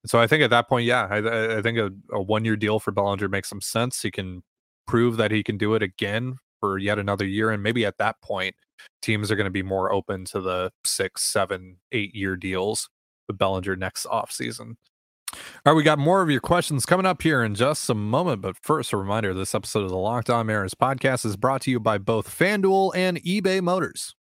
And 0.04 0.10
so 0.10 0.20
I 0.20 0.28
think 0.28 0.42
at 0.42 0.50
that 0.52 0.70
point, 0.70 0.86
yeah, 0.86 1.08
I, 1.10 1.58
I 1.58 1.62
think 1.62 1.78
a, 1.78 1.92
a 2.14 2.22
one 2.22 2.46
year 2.46 2.56
deal 2.56 2.80
for 2.80 2.92
Bellinger 2.92 3.28
makes 3.28 3.50
some 3.50 3.60
sense. 3.60 4.02
He 4.02 4.10
can 4.10 4.42
prove 4.88 5.18
that 5.18 5.32
he 5.32 5.44
can 5.44 5.58
do 5.58 5.76
it 5.76 5.84
again 5.84 6.38
for 6.62 6.78
yet 6.78 6.98
another 6.98 7.26
year. 7.26 7.52
And 7.52 7.62
maybe 7.62 7.86
at 7.86 7.98
that 7.98 8.22
point, 8.22 8.56
teams 9.02 9.30
are 9.32 9.36
going 9.36 9.46
to 9.46 9.52
be 9.52 9.64
more 9.64 9.92
open 9.92 10.24
to 10.26 10.40
the 10.40 10.72
six, 10.86 11.24
seven, 11.24 11.78
eight 11.92 12.16
year 12.16 12.38
deals 12.38 12.90
with 13.28 13.38
Bellinger 13.38 13.76
next 13.76 14.06
offseason. 14.06 14.76
All 15.34 15.74
right, 15.74 15.74
we 15.74 15.84
got 15.84 16.00
more 16.00 16.22
of 16.22 16.30
your 16.30 16.40
questions 16.40 16.86
coming 16.86 17.06
up 17.06 17.22
here 17.22 17.44
in 17.44 17.54
just 17.54 17.90
a 17.90 17.94
moment. 17.94 18.42
But 18.42 18.56
first, 18.62 18.94
a 18.94 18.98
reminder 18.98 19.34
this 19.34 19.54
episode 19.54 19.84
of 19.84 19.90
the 19.90 19.98
Locked 19.98 20.30
On 20.30 20.46
Mariners 20.46 20.74
podcast 20.74 21.26
is 21.26 21.36
brought 21.36 21.62
to 21.64 21.72
you 21.72 21.80
by 21.82 21.98
both 21.98 22.30
FanDuel 22.30 22.96
and 22.96 23.22
eBay 23.24 23.62
Motors. 23.62 24.16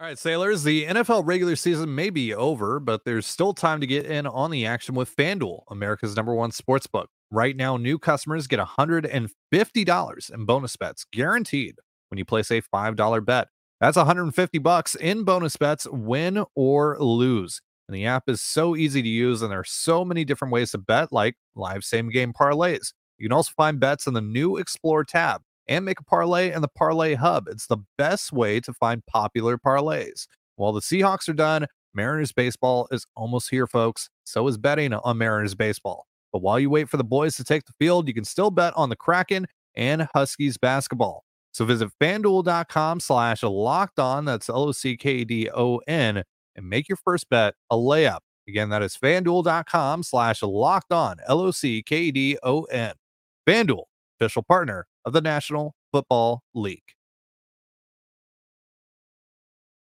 All 0.00 0.06
right, 0.06 0.16
sailors, 0.16 0.62
the 0.62 0.86
NFL 0.86 1.26
regular 1.26 1.56
season 1.56 1.92
may 1.92 2.08
be 2.10 2.32
over, 2.32 2.78
but 2.78 3.04
there's 3.04 3.26
still 3.26 3.52
time 3.52 3.80
to 3.80 3.86
get 3.86 4.06
in 4.06 4.28
on 4.28 4.52
the 4.52 4.64
action 4.64 4.94
with 4.94 5.14
FanDuel, 5.16 5.62
America's 5.72 6.14
number 6.14 6.32
one 6.32 6.52
sports 6.52 6.86
book. 6.86 7.10
Right 7.32 7.56
now, 7.56 7.76
new 7.76 7.98
customers 7.98 8.46
get 8.46 8.60
$150 8.60 10.32
in 10.32 10.44
bonus 10.44 10.76
bets 10.76 11.04
guaranteed 11.12 11.74
when 12.10 12.18
you 12.18 12.24
place 12.24 12.52
a 12.52 12.62
$5 12.62 13.24
bet. 13.26 13.48
That's 13.80 13.96
150 13.96 14.58
bucks 14.58 14.94
in 14.94 15.24
bonus 15.24 15.56
bets, 15.56 15.84
win 15.90 16.44
or 16.54 16.96
lose. 17.00 17.60
And 17.88 17.96
the 17.96 18.06
app 18.06 18.28
is 18.28 18.40
so 18.40 18.76
easy 18.76 19.02
to 19.02 19.08
use, 19.08 19.42
and 19.42 19.50
there 19.50 19.58
are 19.58 19.64
so 19.64 20.04
many 20.04 20.24
different 20.24 20.54
ways 20.54 20.70
to 20.70 20.78
bet, 20.78 21.12
like 21.12 21.34
live 21.56 21.82
same 21.82 22.08
game 22.10 22.32
parlays. 22.32 22.92
You 23.18 23.28
can 23.28 23.34
also 23.34 23.50
find 23.56 23.80
bets 23.80 24.06
in 24.06 24.14
the 24.14 24.20
new 24.20 24.58
Explore 24.58 25.02
tab 25.02 25.42
and 25.68 25.84
make 25.84 26.00
a 26.00 26.04
parlay 26.04 26.52
in 26.52 26.62
the 26.62 26.68
Parlay 26.68 27.14
Hub. 27.14 27.46
It's 27.48 27.66
the 27.66 27.78
best 27.96 28.32
way 28.32 28.60
to 28.60 28.72
find 28.72 29.04
popular 29.06 29.58
parlays. 29.58 30.26
While 30.56 30.72
the 30.72 30.80
Seahawks 30.80 31.28
are 31.28 31.34
done, 31.34 31.66
Mariners 31.94 32.32
baseball 32.32 32.88
is 32.90 33.06
almost 33.16 33.50
here, 33.50 33.66
folks. 33.66 34.08
So 34.24 34.46
is 34.48 34.58
betting 34.58 34.92
on 34.92 35.18
Mariners 35.18 35.54
baseball. 35.54 36.06
But 36.32 36.42
while 36.42 36.58
you 36.58 36.70
wait 36.70 36.88
for 36.88 36.96
the 36.96 37.04
boys 37.04 37.36
to 37.36 37.44
take 37.44 37.64
the 37.64 37.72
field, 37.78 38.08
you 38.08 38.14
can 38.14 38.24
still 38.24 38.50
bet 38.50 38.72
on 38.76 38.88
the 38.88 38.96
Kraken 38.96 39.46
and 39.76 40.08
Huskies 40.14 40.58
basketball. 40.58 41.24
So 41.52 41.64
visit 41.64 41.90
fanduel.com 42.00 43.00
slash 43.00 43.42
locked 43.42 43.98
on. 43.98 44.24
That's 44.24 44.48
L 44.48 44.64
O 44.64 44.72
C 44.72 44.96
K 44.96 45.24
D 45.24 45.48
O 45.54 45.78
N 45.86 46.22
and 46.56 46.68
make 46.68 46.88
your 46.88 46.98
first 47.04 47.28
bet 47.30 47.54
a 47.70 47.76
layup. 47.76 48.20
Again, 48.46 48.68
that 48.70 48.82
is 48.82 48.96
fanduel.com 48.96 50.02
slash 50.02 50.42
locked 50.42 50.92
on. 50.92 51.16
L 51.26 51.40
O 51.40 51.50
C 51.50 51.82
K 51.82 52.10
D 52.10 52.38
O 52.42 52.62
N. 52.64 52.92
Fanduel, 53.46 53.84
official 54.20 54.42
partner 54.42 54.86
of 55.04 55.12
the 55.12 55.20
National 55.20 55.74
Football 55.92 56.42
League. 56.54 56.82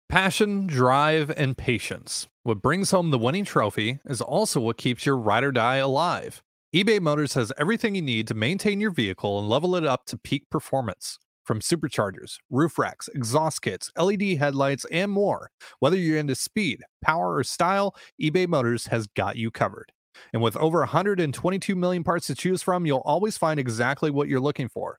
Passion, 0.08 0.66
drive, 0.66 1.30
and 1.36 1.58
patience. 1.58 2.28
What 2.44 2.62
brings 2.62 2.92
home 2.92 3.10
the 3.10 3.18
winning 3.18 3.44
trophy 3.44 3.98
is 4.04 4.20
also 4.20 4.60
what 4.60 4.76
keeps 4.76 5.04
your 5.04 5.16
ride 5.16 5.42
or 5.42 5.50
die 5.50 5.76
alive. 5.76 6.42
eBay 6.74 7.00
Motors 7.00 7.34
has 7.34 7.52
everything 7.58 7.96
you 7.96 8.02
need 8.02 8.28
to 8.28 8.34
maintain 8.34 8.80
your 8.80 8.92
vehicle 8.92 9.38
and 9.40 9.48
level 9.48 9.74
it 9.74 9.84
up 9.84 10.04
to 10.06 10.16
peak 10.16 10.44
performance. 10.48 11.18
From 11.44 11.60
superchargers, 11.60 12.38
roof 12.50 12.78
racks, 12.78 13.08
exhaust 13.14 13.62
kits, 13.62 13.90
LED 13.96 14.38
headlights, 14.38 14.84
and 14.90 15.10
more. 15.10 15.50
Whether 15.80 15.96
you're 15.96 16.18
into 16.18 16.34
speed, 16.34 16.82
power, 17.02 17.36
or 17.36 17.44
style, 17.44 17.94
eBay 18.20 18.48
Motors 18.48 18.86
has 18.86 19.06
got 19.08 19.36
you 19.36 19.50
covered. 19.50 19.92
And 20.32 20.42
with 20.42 20.56
over 20.56 20.80
122 20.80 21.76
million 21.76 22.04
parts 22.04 22.26
to 22.28 22.34
choose 22.34 22.62
from, 22.62 22.86
you'll 22.86 23.02
always 23.04 23.36
find 23.36 23.60
exactly 23.60 24.10
what 24.10 24.28
you're 24.28 24.40
looking 24.40 24.68
for. 24.68 24.98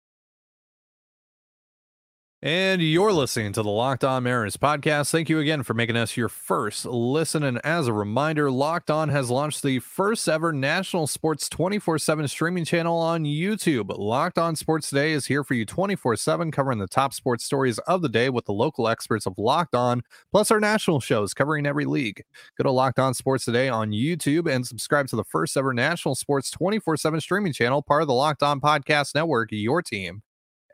And 2.43 2.81
you're 2.81 3.13
listening 3.13 3.53
to 3.53 3.61
the 3.61 3.69
Locked 3.69 4.03
On 4.03 4.23
Mariners 4.23 4.57
podcast. 4.57 5.11
Thank 5.11 5.29
you 5.29 5.37
again 5.37 5.61
for 5.61 5.75
making 5.75 5.95
us 5.95 6.17
your 6.17 6.27
first 6.27 6.87
listen. 6.87 7.43
And 7.43 7.61
as 7.63 7.87
a 7.87 7.93
reminder, 7.93 8.49
Locked 8.49 8.89
On 8.89 9.09
has 9.09 9.29
launched 9.29 9.61
the 9.61 9.77
first 9.77 10.27
ever 10.27 10.51
national 10.51 11.05
sports 11.05 11.47
24 11.47 11.99
7 11.99 12.27
streaming 12.27 12.65
channel 12.65 12.97
on 12.97 13.25
YouTube. 13.25 13.95
Locked 13.95 14.39
On 14.39 14.55
Sports 14.55 14.89
Today 14.89 15.11
is 15.11 15.27
here 15.27 15.43
for 15.43 15.53
you 15.53 15.67
24 15.67 16.15
7, 16.15 16.49
covering 16.49 16.79
the 16.79 16.87
top 16.87 17.13
sports 17.13 17.45
stories 17.45 17.77
of 17.77 18.01
the 18.01 18.09
day 18.09 18.27
with 18.27 18.45
the 18.45 18.53
local 18.53 18.87
experts 18.87 19.27
of 19.27 19.37
Locked 19.37 19.75
On, 19.75 20.01
plus 20.31 20.49
our 20.49 20.59
national 20.59 20.99
shows 20.99 21.35
covering 21.35 21.67
every 21.67 21.85
league. 21.85 22.23
Go 22.57 22.63
to 22.63 22.71
Locked 22.71 22.97
On 22.97 23.13
Sports 23.13 23.45
Today 23.45 23.69
on 23.69 23.91
YouTube 23.91 24.51
and 24.51 24.65
subscribe 24.65 25.05
to 25.09 25.15
the 25.15 25.25
first 25.25 25.55
ever 25.55 25.75
national 25.75 26.15
sports 26.15 26.49
24 26.49 26.97
7 26.97 27.21
streaming 27.21 27.53
channel, 27.53 27.83
part 27.83 28.01
of 28.01 28.07
the 28.07 28.15
Locked 28.15 28.41
On 28.41 28.59
Podcast 28.59 29.13
Network, 29.13 29.49
your 29.51 29.83
team 29.83 30.23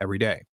every 0.00 0.16
day 0.16 0.47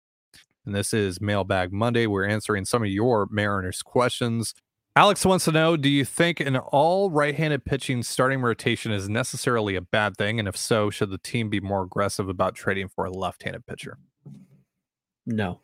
and 0.66 0.74
this 0.74 0.94
is 0.94 1.20
Mailbag 1.20 1.72
Monday. 1.72 2.06
We're 2.06 2.26
answering 2.26 2.64
some 2.64 2.82
of 2.82 2.88
your 2.88 3.28
Mariners 3.30 3.82
questions. 3.82 4.54
Alex 4.96 5.26
wants 5.26 5.44
to 5.46 5.52
know 5.52 5.76
Do 5.76 5.88
you 5.88 6.04
think 6.04 6.40
an 6.40 6.56
all 6.56 7.10
right 7.10 7.34
handed 7.34 7.64
pitching 7.64 8.02
starting 8.02 8.40
rotation 8.40 8.92
is 8.92 9.08
necessarily 9.08 9.74
a 9.76 9.80
bad 9.80 10.16
thing? 10.16 10.38
And 10.38 10.48
if 10.48 10.56
so, 10.56 10.90
should 10.90 11.10
the 11.10 11.18
team 11.18 11.50
be 11.50 11.60
more 11.60 11.82
aggressive 11.82 12.28
about 12.28 12.54
trading 12.54 12.88
for 12.88 13.04
a 13.04 13.10
left 13.10 13.42
handed 13.42 13.66
pitcher? 13.66 13.98
No. 15.26 15.60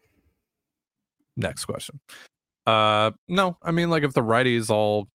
Next 1.37 1.64
question. 1.64 2.00
Uh, 2.66 3.12
no, 3.28 3.57
I 3.62 3.71
mean, 3.71 3.88
like 3.88 4.02
if 4.02 4.12
the 4.12 4.23
righties 4.23 4.69
all, 4.69 5.09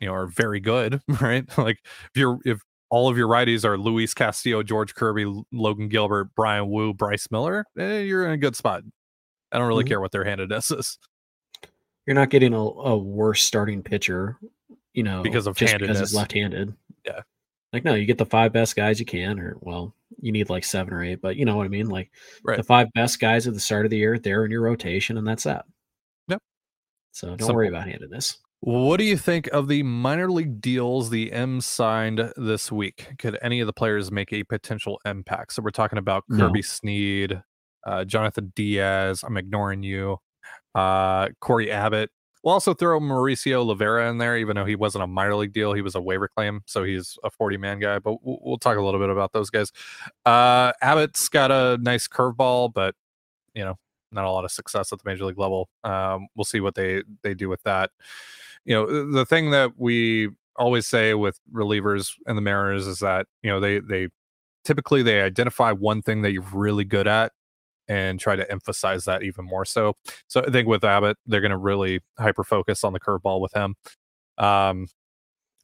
you 0.00 0.06
know, 0.06 0.14
are 0.14 0.26
very 0.26 0.60
good, 0.60 1.00
right? 1.20 1.46
like 1.58 1.78
if 1.84 2.10
you're, 2.16 2.38
if 2.44 2.60
all 2.90 3.08
of 3.08 3.16
your 3.18 3.28
righties 3.28 3.64
are 3.64 3.76
Luis 3.76 4.14
Castillo, 4.14 4.62
George 4.62 4.94
Kirby, 4.94 5.24
Logan 5.50 5.88
Gilbert, 5.88 6.34
Bryan 6.34 6.68
Woo, 6.68 6.94
Bryce 6.94 7.26
Miller, 7.30 7.64
eh, 7.78 8.00
you're 8.00 8.26
in 8.26 8.32
a 8.32 8.36
good 8.36 8.54
spot. 8.54 8.82
I 9.52 9.58
don't 9.58 9.68
really 9.68 9.84
mm-hmm. 9.84 9.88
care 9.88 10.00
what 10.00 10.12
their 10.12 10.24
handedness 10.24 10.70
is. 10.70 10.98
You're 12.06 12.14
not 12.14 12.30
getting 12.30 12.54
a, 12.54 12.58
a 12.58 12.96
worse 12.96 13.42
starting 13.42 13.82
pitcher, 13.82 14.38
you 14.92 15.02
know, 15.02 15.22
because 15.22 15.46
of 15.46 15.56
just 15.56 15.70
handedness. 15.70 15.98
because 15.98 16.10
it's 16.10 16.16
left-handed. 16.16 16.74
Yeah. 17.06 17.20
Like 17.72 17.84
no, 17.84 17.94
you 17.94 18.04
get 18.06 18.18
the 18.18 18.26
five 18.26 18.52
best 18.52 18.76
guys 18.76 19.00
you 19.00 19.06
can, 19.06 19.38
or 19.38 19.56
well, 19.60 19.94
you 20.20 20.32
need 20.32 20.50
like 20.50 20.64
seven 20.64 20.92
or 20.92 21.02
eight, 21.02 21.22
but 21.22 21.36
you 21.36 21.44
know 21.44 21.56
what 21.56 21.64
I 21.64 21.68
mean. 21.68 21.88
Like 21.88 22.10
right. 22.44 22.56
the 22.56 22.62
five 22.62 22.92
best 22.92 23.18
guys 23.18 23.46
at 23.46 23.54
the 23.54 23.60
start 23.60 23.86
of 23.86 23.90
the 23.90 23.96
year, 23.96 24.18
they're 24.18 24.44
in 24.44 24.50
your 24.50 24.62
rotation, 24.62 25.16
and 25.16 25.26
that's 25.26 25.44
that. 25.44 25.64
Yep. 26.28 26.42
So 27.12 27.28
don't 27.28 27.38
Simple. 27.38 27.54
worry 27.56 27.68
about 27.68 27.88
handedness. 27.88 28.38
What 28.60 28.98
do 28.98 29.04
you 29.04 29.16
think 29.16 29.48
of 29.48 29.66
the 29.66 29.82
minor 29.82 30.30
league 30.30 30.60
deals 30.60 31.10
the 31.10 31.32
M 31.32 31.60
signed 31.60 32.32
this 32.36 32.70
week? 32.70 33.08
Could 33.18 33.36
any 33.42 33.58
of 33.58 33.66
the 33.66 33.72
players 33.72 34.12
make 34.12 34.32
a 34.32 34.44
potential 34.44 35.00
impact? 35.04 35.54
So 35.54 35.62
we're 35.62 35.70
talking 35.70 35.98
about 35.98 36.24
Kirby 36.30 36.60
no. 36.60 36.62
Snead, 36.62 37.42
uh, 37.84 38.04
Jonathan 38.04 38.52
Diaz. 38.54 39.22
I'm 39.22 39.36
ignoring 39.36 39.82
you. 39.82 40.18
Uh, 40.74 41.28
Cory 41.40 41.70
Abbott. 41.70 42.10
We'll 42.42 42.54
also 42.54 42.74
throw 42.74 42.98
Mauricio 42.98 43.64
Llovera 43.64 44.10
in 44.10 44.18
there, 44.18 44.36
even 44.36 44.56
though 44.56 44.64
he 44.64 44.74
wasn't 44.74 45.04
a 45.04 45.06
minor 45.06 45.36
league 45.36 45.52
deal. 45.52 45.74
He 45.74 45.82
was 45.82 45.94
a 45.94 46.00
waiver 46.00 46.26
claim, 46.26 46.62
so 46.66 46.82
he's 46.82 47.16
a 47.22 47.30
40 47.30 47.56
man 47.56 47.78
guy. 47.78 48.00
But 48.00 48.24
we'll, 48.24 48.38
we'll, 48.42 48.58
talk 48.58 48.76
a 48.76 48.82
little 48.82 48.98
bit 48.98 49.10
about 49.10 49.32
those 49.32 49.48
guys. 49.48 49.70
Uh, 50.26 50.72
Abbott's 50.82 51.28
got 51.28 51.52
a 51.52 51.78
nice 51.80 52.08
curveball, 52.08 52.72
but 52.72 52.96
you 53.54 53.64
know, 53.64 53.78
not 54.10 54.24
a 54.24 54.30
lot 54.30 54.44
of 54.44 54.50
success 54.50 54.92
at 54.92 54.98
the 54.98 55.08
major 55.08 55.24
league 55.24 55.38
level. 55.38 55.68
Um, 55.84 56.26
we'll 56.34 56.44
see 56.44 56.60
what 56.60 56.74
they 56.74 57.04
they 57.22 57.34
do 57.34 57.48
with 57.48 57.62
that. 57.62 57.90
You 58.64 58.74
know, 58.74 59.12
the 59.12 59.26
thing 59.26 59.52
that 59.52 59.72
we 59.76 60.30
always 60.56 60.86
say 60.86 61.14
with 61.14 61.38
relievers 61.52 62.12
and 62.26 62.36
the 62.36 62.42
Mariners 62.42 62.86
is 62.86 62.98
that 63.00 63.26
you 63.42 63.50
know 63.50 63.60
they 63.60 63.78
they 63.78 64.08
typically 64.64 65.02
they 65.02 65.22
identify 65.22 65.70
one 65.70 66.02
thing 66.02 66.22
that 66.22 66.32
you're 66.32 66.46
really 66.52 66.84
good 66.84 67.06
at 67.06 67.32
and 67.88 68.20
try 68.20 68.36
to 68.36 68.50
emphasize 68.50 69.04
that 69.04 69.22
even 69.22 69.44
more 69.44 69.64
so. 69.64 69.94
So 70.28 70.42
I 70.46 70.50
think 70.50 70.68
with 70.68 70.84
Abbott, 70.84 71.16
they're 71.26 71.40
going 71.40 71.50
to 71.50 71.56
really 71.56 72.00
hyper 72.18 72.44
focus 72.44 72.84
on 72.84 72.92
the 72.92 73.00
curveball 73.00 73.40
with 73.40 73.52
him. 73.52 73.74
Um, 74.38 74.88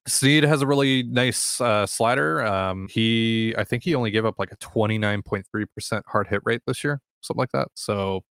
Snead 0.06 0.44
has 0.44 0.62
a 0.62 0.66
really 0.66 1.02
nice 1.02 1.60
uh, 1.60 1.86
slider. 1.86 2.44
Um, 2.44 2.88
he, 2.90 3.54
I 3.58 3.64
think 3.64 3.84
he 3.84 3.94
only 3.94 4.10
gave 4.10 4.24
up 4.24 4.38
like 4.38 4.52
a 4.52 4.56
29.3% 4.56 6.02
hard 6.06 6.28
hit 6.28 6.40
rate 6.44 6.62
this 6.66 6.82
year, 6.82 7.00
something 7.20 7.40
like 7.40 7.52
that. 7.52 7.68
So 7.74 8.22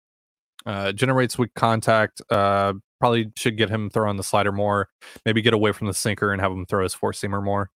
uh, 0.64 0.92
generates 0.92 1.38
weak 1.38 1.54
contact. 1.54 2.22
Uh, 2.30 2.74
probably 2.98 3.30
should 3.36 3.58
get 3.58 3.68
him 3.68 3.90
throwing 3.90 4.16
the 4.16 4.22
slider 4.22 4.52
more. 4.52 4.88
Maybe 5.24 5.42
get 5.42 5.54
away 5.54 5.72
from 5.72 5.86
the 5.86 5.94
sinker 5.94 6.32
and 6.32 6.40
have 6.40 6.52
him 6.52 6.66
throw 6.66 6.82
his 6.82 6.94
four 6.94 7.12
seamer 7.12 7.42
more. 7.42 7.70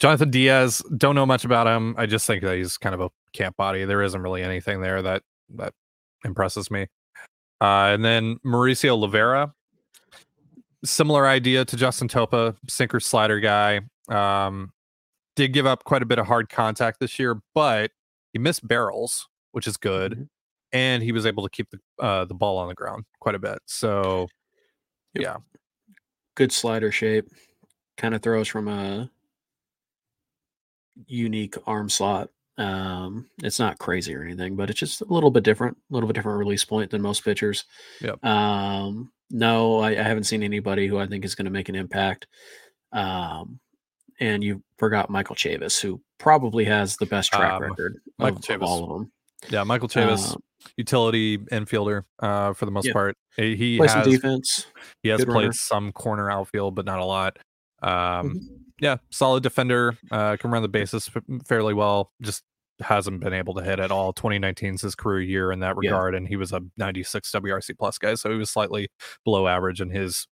Jonathan 0.00 0.30
Diaz, 0.30 0.82
don't 0.96 1.14
know 1.14 1.26
much 1.26 1.44
about 1.44 1.66
him. 1.66 1.94
I 1.96 2.06
just 2.06 2.26
think 2.26 2.42
that 2.42 2.56
he's 2.56 2.76
kind 2.76 2.94
of 2.94 3.00
a 3.00 3.10
camp 3.32 3.56
body. 3.56 3.84
There 3.84 4.02
isn't 4.02 4.20
really 4.20 4.42
anything 4.42 4.80
there 4.80 5.00
that 5.02 5.22
that 5.56 5.72
impresses 6.24 6.70
me. 6.70 6.86
Uh, 7.60 7.92
and 7.94 8.04
then 8.04 8.38
Mauricio 8.44 8.98
Llovera, 8.98 9.52
similar 10.84 11.26
idea 11.26 11.64
to 11.64 11.76
Justin 11.76 12.08
Topa, 12.08 12.56
sinker 12.68 13.00
slider 13.00 13.40
guy. 13.40 13.80
Um, 14.08 14.72
did 15.36 15.52
give 15.52 15.66
up 15.66 15.84
quite 15.84 16.02
a 16.02 16.06
bit 16.06 16.18
of 16.18 16.26
hard 16.26 16.48
contact 16.48 17.00
this 17.00 17.18
year, 17.18 17.40
but 17.54 17.90
he 18.32 18.38
missed 18.38 18.66
barrels, 18.66 19.28
which 19.52 19.66
is 19.66 19.76
good, 19.76 20.12
mm-hmm. 20.12 20.22
and 20.72 21.02
he 21.02 21.12
was 21.12 21.26
able 21.26 21.42
to 21.42 21.48
keep 21.48 21.68
the 21.70 22.04
uh, 22.04 22.24
the 22.24 22.34
ball 22.34 22.58
on 22.58 22.68
the 22.68 22.74
ground 22.74 23.04
quite 23.20 23.34
a 23.34 23.38
bit. 23.38 23.58
So, 23.66 24.28
yep. 25.14 25.22
yeah, 25.22 25.36
good 26.34 26.52
slider 26.52 26.92
shape. 26.92 27.28
Kind 27.96 28.14
of 28.14 28.22
throws 28.22 28.48
from 28.48 28.68
a 28.68 29.10
unique 31.06 31.54
arm 31.66 31.88
slot 31.88 32.30
um, 32.56 33.26
it's 33.42 33.58
not 33.58 33.78
crazy 33.78 34.14
or 34.14 34.22
anything, 34.22 34.56
but 34.56 34.70
it's 34.70 34.78
just 34.78 35.00
a 35.00 35.06
little 35.06 35.30
bit 35.30 35.42
different, 35.42 35.76
a 35.90 35.94
little 35.94 36.06
bit 36.06 36.14
different 36.14 36.38
release 36.38 36.64
point 36.64 36.90
than 36.90 37.02
most 37.02 37.24
pitchers. 37.24 37.64
Yep. 38.00 38.24
Um, 38.24 39.10
no, 39.30 39.80
I, 39.80 39.90
I 39.90 40.02
haven't 40.02 40.24
seen 40.24 40.42
anybody 40.42 40.86
who 40.86 40.98
I 40.98 41.06
think 41.06 41.24
is 41.24 41.34
going 41.34 41.46
to 41.46 41.50
make 41.50 41.68
an 41.68 41.74
impact. 41.74 42.26
Um, 42.92 43.58
and 44.20 44.44
you 44.44 44.62
forgot 44.78 45.10
Michael 45.10 45.34
Chavis, 45.34 45.80
who 45.80 46.00
probably 46.18 46.64
has 46.64 46.96
the 46.96 47.06
best 47.06 47.32
track 47.32 47.54
um, 47.54 47.62
record 47.62 47.96
of, 48.20 48.48
of, 48.48 48.62
all 48.62 48.84
of 48.84 48.88
them. 48.90 49.12
Yeah, 49.50 49.64
Michael 49.64 49.88
Chavis, 49.88 50.32
uh, 50.32 50.38
utility 50.76 51.38
infielder 51.38 52.04
uh, 52.20 52.52
for 52.52 52.66
the 52.66 52.70
most 52.70 52.86
yeah. 52.86 52.92
part. 52.92 53.16
He 53.36 53.78
Play 53.78 53.88
has 53.88 54.06
defense. 54.06 54.66
He 55.02 55.08
has 55.08 55.24
played 55.24 55.34
runner. 55.34 55.52
some 55.52 55.90
corner 55.90 56.30
outfield, 56.30 56.76
but 56.76 56.84
not 56.84 57.00
a 57.00 57.04
lot. 57.04 57.38
Um, 57.82 57.90
mm-hmm 57.90 58.63
yeah, 58.80 58.96
solid 59.10 59.42
defender. 59.42 59.96
Uh, 60.10 60.36
can 60.36 60.50
run 60.50 60.62
the 60.62 60.68
bases 60.68 61.10
fairly 61.46 61.74
well. 61.74 62.12
Just 62.22 62.42
hasn't 62.80 63.20
been 63.20 63.32
able 63.32 63.54
to 63.54 63.62
hit 63.62 63.78
at 63.78 63.90
all. 63.90 64.12
2019 64.12 64.74
is 64.74 64.82
his 64.82 64.94
career 64.94 65.20
year 65.20 65.52
in 65.52 65.60
that 65.60 65.76
regard, 65.76 66.14
yeah. 66.14 66.18
and 66.18 66.28
he 66.28 66.36
was 66.36 66.52
a 66.52 66.60
96 66.76 67.30
WRC 67.30 67.78
plus 67.78 67.98
guy, 67.98 68.14
so 68.14 68.30
he 68.30 68.36
was 68.36 68.50
slightly 68.50 68.88
below 69.24 69.46
average 69.46 69.80
in 69.80 69.90
his 69.90 70.26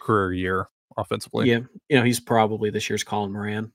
career 0.00 0.32
year 0.32 0.68
offensively. 0.96 1.48
Yeah, 1.48 1.60
you 1.88 1.98
know 1.98 2.04
he's 2.04 2.20
probably 2.20 2.70
this 2.70 2.88
year's 2.88 3.04
Colin 3.04 3.32
Moran. 3.32 3.72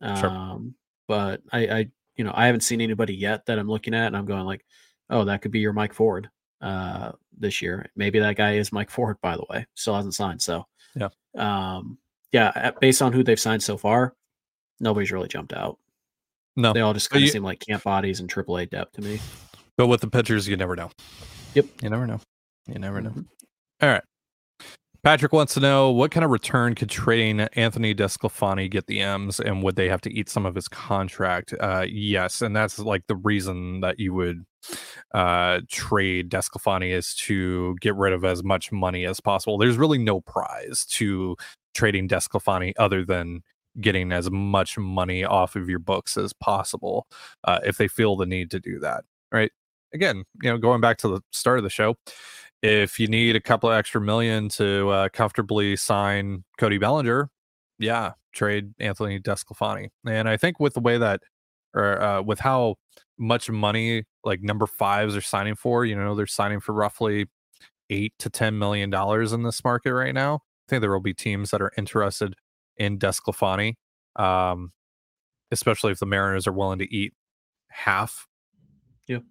Um, 0.00 0.16
sure. 0.16 0.60
but 1.08 1.42
I, 1.52 1.58
I, 1.66 1.86
you 2.16 2.24
know, 2.24 2.32
I 2.34 2.46
haven't 2.46 2.60
seen 2.60 2.80
anybody 2.80 3.14
yet 3.14 3.46
that 3.46 3.58
I'm 3.58 3.68
looking 3.68 3.94
at, 3.94 4.06
and 4.06 4.16
I'm 4.16 4.26
going 4.26 4.44
like, 4.44 4.64
oh, 5.10 5.24
that 5.24 5.42
could 5.42 5.50
be 5.50 5.60
your 5.60 5.72
Mike 5.72 5.92
Ford 5.92 6.30
uh, 6.60 7.12
this 7.36 7.60
year. 7.60 7.90
Maybe 7.96 8.20
that 8.20 8.36
guy 8.36 8.54
is 8.54 8.72
Mike 8.72 8.90
Ford, 8.90 9.16
by 9.20 9.36
the 9.36 9.44
way. 9.50 9.66
Still 9.74 9.96
hasn't 9.96 10.14
signed, 10.14 10.42
so 10.42 10.66
yeah. 10.94 11.08
Um, 11.36 11.98
yeah, 12.32 12.72
based 12.80 13.02
on 13.02 13.12
who 13.12 13.22
they've 13.22 13.40
signed 13.40 13.62
so 13.62 13.76
far, 13.76 14.14
nobody's 14.80 15.12
really 15.12 15.28
jumped 15.28 15.52
out. 15.52 15.78
No, 16.56 16.72
they 16.72 16.80
all 16.80 16.94
just 16.94 17.10
kind 17.10 17.24
of 17.24 17.30
seem 17.30 17.44
like 17.44 17.60
camp 17.60 17.84
bodies 17.84 18.20
and 18.20 18.32
AAA 18.32 18.70
depth 18.70 18.92
to 18.94 19.02
me. 19.02 19.20
But 19.76 19.86
with 19.86 20.00
the 20.00 20.08
pitchers, 20.08 20.48
you 20.48 20.56
never 20.56 20.74
know. 20.74 20.90
Yep, 21.54 21.66
you 21.82 21.90
never 21.90 22.06
know. 22.06 22.20
You 22.66 22.78
never 22.78 23.00
know. 23.00 23.10
Mm-hmm. 23.10 23.20
All 23.82 23.88
right. 23.88 24.02
Patrick 25.04 25.32
wants 25.32 25.54
to 25.54 25.60
know 25.60 25.90
what 25.90 26.10
kind 26.10 26.24
of 26.24 26.30
return 26.30 26.74
could 26.74 26.90
trading 26.90 27.40
Anthony 27.52 27.94
DeSclafani 27.94 28.68
get 28.68 28.88
the 28.88 29.00
M's, 29.00 29.38
and 29.38 29.62
would 29.62 29.76
they 29.76 29.88
have 29.88 30.00
to 30.02 30.12
eat 30.12 30.28
some 30.28 30.44
of 30.44 30.56
his 30.56 30.66
contract? 30.66 31.54
Uh, 31.60 31.86
yes, 31.88 32.42
and 32.42 32.54
that's 32.54 32.80
like 32.80 33.06
the 33.06 33.14
reason 33.16 33.80
that 33.80 34.00
you 34.00 34.12
would 34.12 34.44
uh, 35.14 35.60
trade 35.68 36.30
DeSclafani 36.30 36.90
is 36.90 37.14
to 37.14 37.76
get 37.80 37.94
rid 37.94 38.12
of 38.12 38.24
as 38.24 38.42
much 38.42 38.72
money 38.72 39.06
as 39.06 39.20
possible. 39.20 39.56
There's 39.56 39.76
really 39.76 39.98
no 39.98 40.20
prize 40.20 40.84
to 40.90 41.36
trading 41.78 42.08
DeSclafani 42.08 42.72
other 42.78 43.04
than 43.04 43.42
getting 43.80 44.10
as 44.12 44.30
much 44.30 44.76
money 44.76 45.24
off 45.24 45.54
of 45.54 45.68
your 45.68 45.78
books 45.78 46.16
as 46.16 46.32
possible 46.32 47.06
uh, 47.44 47.60
if 47.64 47.76
they 47.76 47.86
feel 47.86 48.16
the 48.16 48.26
need 48.26 48.50
to 48.50 48.58
do 48.58 48.78
that 48.80 49.04
right 49.30 49.52
again 49.94 50.24
you 50.42 50.50
know 50.50 50.58
going 50.58 50.80
back 50.80 50.98
to 50.98 51.08
the 51.08 51.20
start 51.30 51.58
of 51.58 51.64
the 51.64 51.70
show 51.70 51.94
if 52.62 52.98
you 52.98 53.06
need 53.06 53.36
a 53.36 53.40
couple 53.40 53.70
of 53.70 53.76
extra 53.76 54.00
million 54.00 54.48
to 54.48 54.88
uh, 54.88 55.08
comfortably 55.10 55.76
sign 55.76 56.42
cody 56.58 56.78
bellinger 56.78 57.30
yeah 57.78 58.12
trade 58.32 58.74
anthony 58.80 59.20
DeSclafani 59.20 59.88
and 60.04 60.28
i 60.28 60.36
think 60.36 60.58
with 60.58 60.74
the 60.74 60.80
way 60.80 60.98
that 60.98 61.20
or 61.74 62.02
uh, 62.02 62.22
with 62.22 62.40
how 62.40 62.74
much 63.18 63.50
money 63.50 64.04
like 64.24 64.42
number 64.42 64.66
fives 64.66 65.16
are 65.16 65.20
signing 65.20 65.54
for. 65.54 65.84
You 65.84 65.96
know, 65.96 66.14
they're 66.14 66.26
signing 66.26 66.60
for 66.60 66.72
roughly 66.72 67.26
eight 67.90 68.12
to 68.20 68.30
ten 68.30 68.58
million 68.58 68.90
dollars 68.90 69.32
in 69.32 69.42
this 69.42 69.62
market 69.64 69.92
right 69.92 70.14
now. 70.14 70.40
I 70.68 70.70
think 70.70 70.82
there 70.82 70.92
will 70.92 71.00
be 71.00 71.14
teams 71.14 71.50
that 71.50 71.62
are 71.62 71.72
interested 71.78 72.34
in 72.76 72.98
DeSclafani, 72.98 73.74
um, 74.16 74.72
especially 75.50 75.92
if 75.92 75.98
the 75.98 76.06
Mariners 76.06 76.46
are 76.46 76.52
willing 76.52 76.78
to 76.78 76.94
eat 76.94 77.14
half. 77.70 78.26
Yep. 79.06 79.22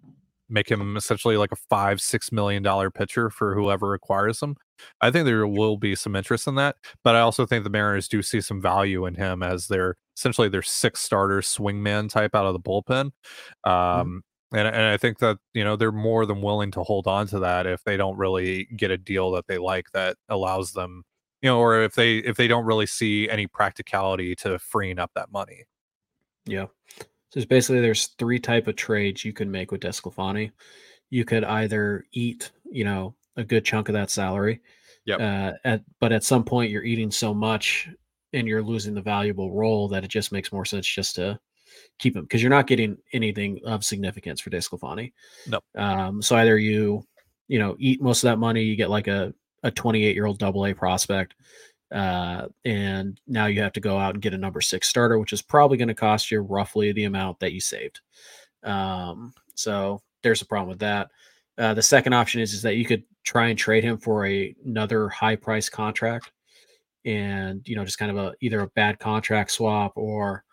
Make 0.48 0.68
him 0.70 0.96
essentially 0.96 1.36
like 1.36 1.52
a 1.52 1.56
five, 1.56 2.00
six 2.00 2.32
million 2.32 2.62
dollar 2.62 2.90
pitcher 2.90 3.30
for 3.30 3.54
whoever 3.54 3.94
acquires 3.94 4.42
him. 4.42 4.56
I 5.00 5.10
think 5.10 5.26
there 5.26 5.46
will 5.46 5.76
be 5.76 5.94
some 5.94 6.16
interest 6.16 6.46
in 6.46 6.54
that, 6.56 6.76
but 7.04 7.14
I 7.14 7.20
also 7.20 7.46
think 7.46 7.64
the 7.64 7.70
Mariners 7.70 8.08
do 8.08 8.22
see 8.22 8.40
some 8.40 8.60
value 8.60 9.06
in 9.06 9.14
him 9.14 9.42
as 9.42 9.68
their 9.68 9.96
essentially 10.16 10.48
their 10.48 10.62
six 10.62 11.00
starter 11.00 11.40
swingman 11.40 12.08
type 12.08 12.34
out 12.34 12.46
of 12.46 12.54
the 12.54 12.60
bullpen. 12.60 13.10
Um, 13.64 13.72
mm-hmm. 13.72 14.18
And, 14.50 14.66
and 14.66 14.86
I 14.86 14.96
think 14.96 15.18
that 15.18 15.38
you 15.52 15.62
know 15.62 15.76
they're 15.76 15.92
more 15.92 16.24
than 16.24 16.40
willing 16.40 16.70
to 16.72 16.82
hold 16.82 17.06
on 17.06 17.26
to 17.28 17.38
that 17.40 17.66
if 17.66 17.84
they 17.84 17.96
don't 17.98 18.16
really 18.16 18.64
get 18.76 18.90
a 18.90 18.96
deal 18.96 19.30
that 19.32 19.46
they 19.46 19.58
like 19.58 19.90
that 19.92 20.16
allows 20.28 20.72
them, 20.72 21.04
you 21.42 21.48
know, 21.48 21.58
or 21.58 21.82
if 21.82 21.94
they 21.94 22.18
if 22.18 22.36
they 22.36 22.48
don't 22.48 22.64
really 22.64 22.86
see 22.86 23.28
any 23.28 23.46
practicality 23.46 24.34
to 24.36 24.58
freeing 24.58 24.98
up 24.98 25.10
that 25.14 25.30
money. 25.30 25.64
Yeah. 26.46 26.66
So 27.30 27.44
basically 27.44 27.80
there's 27.80 28.06
three 28.18 28.38
type 28.38 28.66
of 28.68 28.76
trades 28.76 29.24
you 29.24 29.32
can 29.32 29.50
make 29.50 29.70
with 29.70 29.82
DeSclafani. 29.82 30.50
You 31.10 31.24
could 31.24 31.44
either 31.44 32.04
eat, 32.12 32.50
you 32.64 32.84
know, 32.84 33.14
a 33.36 33.44
good 33.44 33.64
chunk 33.64 33.88
of 33.88 33.92
that 33.92 34.10
salary. 34.10 34.60
Yeah. 35.04 35.16
Uh, 35.16 35.52
at 35.64 35.82
but 36.00 36.12
at 36.12 36.24
some 36.24 36.44
point 36.44 36.70
you're 36.70 36.84
eating 36.84 37.10
so 37.10 37.32
much 37.32 37.88
and 38.32 38.46
you're 38.46 38.62
losing 38.62 38.94
the 38.94 39.02
valuable 39.02 39.52
role 39.54 39.88
that 39.88 40.04
it 40.04 40.08
just 40.08 40.32
makes 40.32 40.52
more 40.52 40.64
sense 40.64 40.86
just 40.86 41.14
to 41.16 41.38
keep 41.98 42.16
him 42.16 42.22
because 42.22 42.42
you're 42.42 42.50
not 42.50 42.66
getting 42.66 42.96
anything 43.12 43.60
of 43.64 43.84
significance 43.84 44.40
for 44.40 44.50
DeSclafani. 44.50 45.12
No. 45.46 45.60
Um, 45.76 46.20
so 46.20 46.36
either 46.36 46.58
you, 46.58 47.04
you 47.46 47.58
know, 47.58 47.76
eat 47.78 48.02
most 48.02 48.24
of 48.24 48.28
that 48.28 48.38
money, 48.38 48.62
you 48.62 48.76
get 48.76 48.90
like 48.90 49.06
a 49.06 49.32
a 49.62 49.70
28 49.70 50.14
year 50.14 50.26
old 50.26 50.38
double 50.38 50.66
A 50.66 50.74
prospect, 50.74 51.34
uh, 51.92 52.46
and 52.64 53.20
now 53.26 53.46
you 53.46 53.62
have 53.62 53.72
to 53.72 53.80
go 53.80 53.98
out 53.98 54.14
and 54.14 54.22
get 54.22 54.34
a 54.34 54.38
number 54.38 54.60
six 54.60 54.88
starter, 54.88 55.18
which 55.18 55.32
is 55.32 55.42
probably 55.42 55.76
going 55.76 55.88
to 55.88 55.94
cost 55.94 56.30
you 56.30 56.40
roughly 56.40 56.92
the 56.92 57.04
amount 57.04 57.40
that 57.40 57.52
you 57.52 57.60
saved. 57.60 58.00
Um, 58.62 59.32
so 59.54 60.02
there's 60.22 60.42
a 60.42 60.46
problem 60.46 60.68
with 60.68 60.80
that. 60.80 61.10
Uh, 61.56 61.74
the 61.74 61.82
second 61.82 62.12
option 62.12 62.40
is 62.40 62.52
is 62.52 62.62
that 62.62 62.76
you 62.76 62.84
could 62.84 63.02
try 63.24 63.48
and 63.48 63.58
trade 63.58 63.84
him 63.84 63.98
for 63.98 64.26
a, 64.26 64.54
another 64.64 65.08
high 65.08 65.36
price 65.36 65.68
contract, 65.68 66.30
and 67.04 67.66
you 67.66 67.74
know 67.74 67.84
just 67.84 67.98
kind 67.98 68.10
of 68.10 68.16
a 68.16 68.34
either 68.40 68.60
a 68.60 68.68
bad 68.68 68.98
contract 68.98 69.50
swap 69.50 69.92
or 69.96 70.44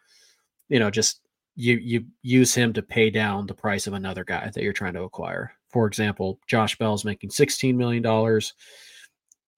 you 0.69 0.79
know 0.79 0.89
just 0.89 1.21
you 1.55 1.75
you 1.77 2.05
use 2.21 2.55
him 2.55 2.73
to 2.73 2.81
pay 2.81 3.09
down 3.09 3.45
the 3.45 3.53
price 3.53 3.87
of 3.87 3.93
another 3.93 4.23
guy 4.23 4.49
that 4.53 4.63
you're 4.63 4.73
trying 4.73 4.93
to 4.93 5.03
acquire. 5.03 5.53
For 5.69 5.85
example, 5.85 6.39
Josh 6.47 6.77
Bell's 6.77 7.05
making 7.05 7.29
16 7.29 7.77
million 7.77 8.01
dollars. 8.01 8.53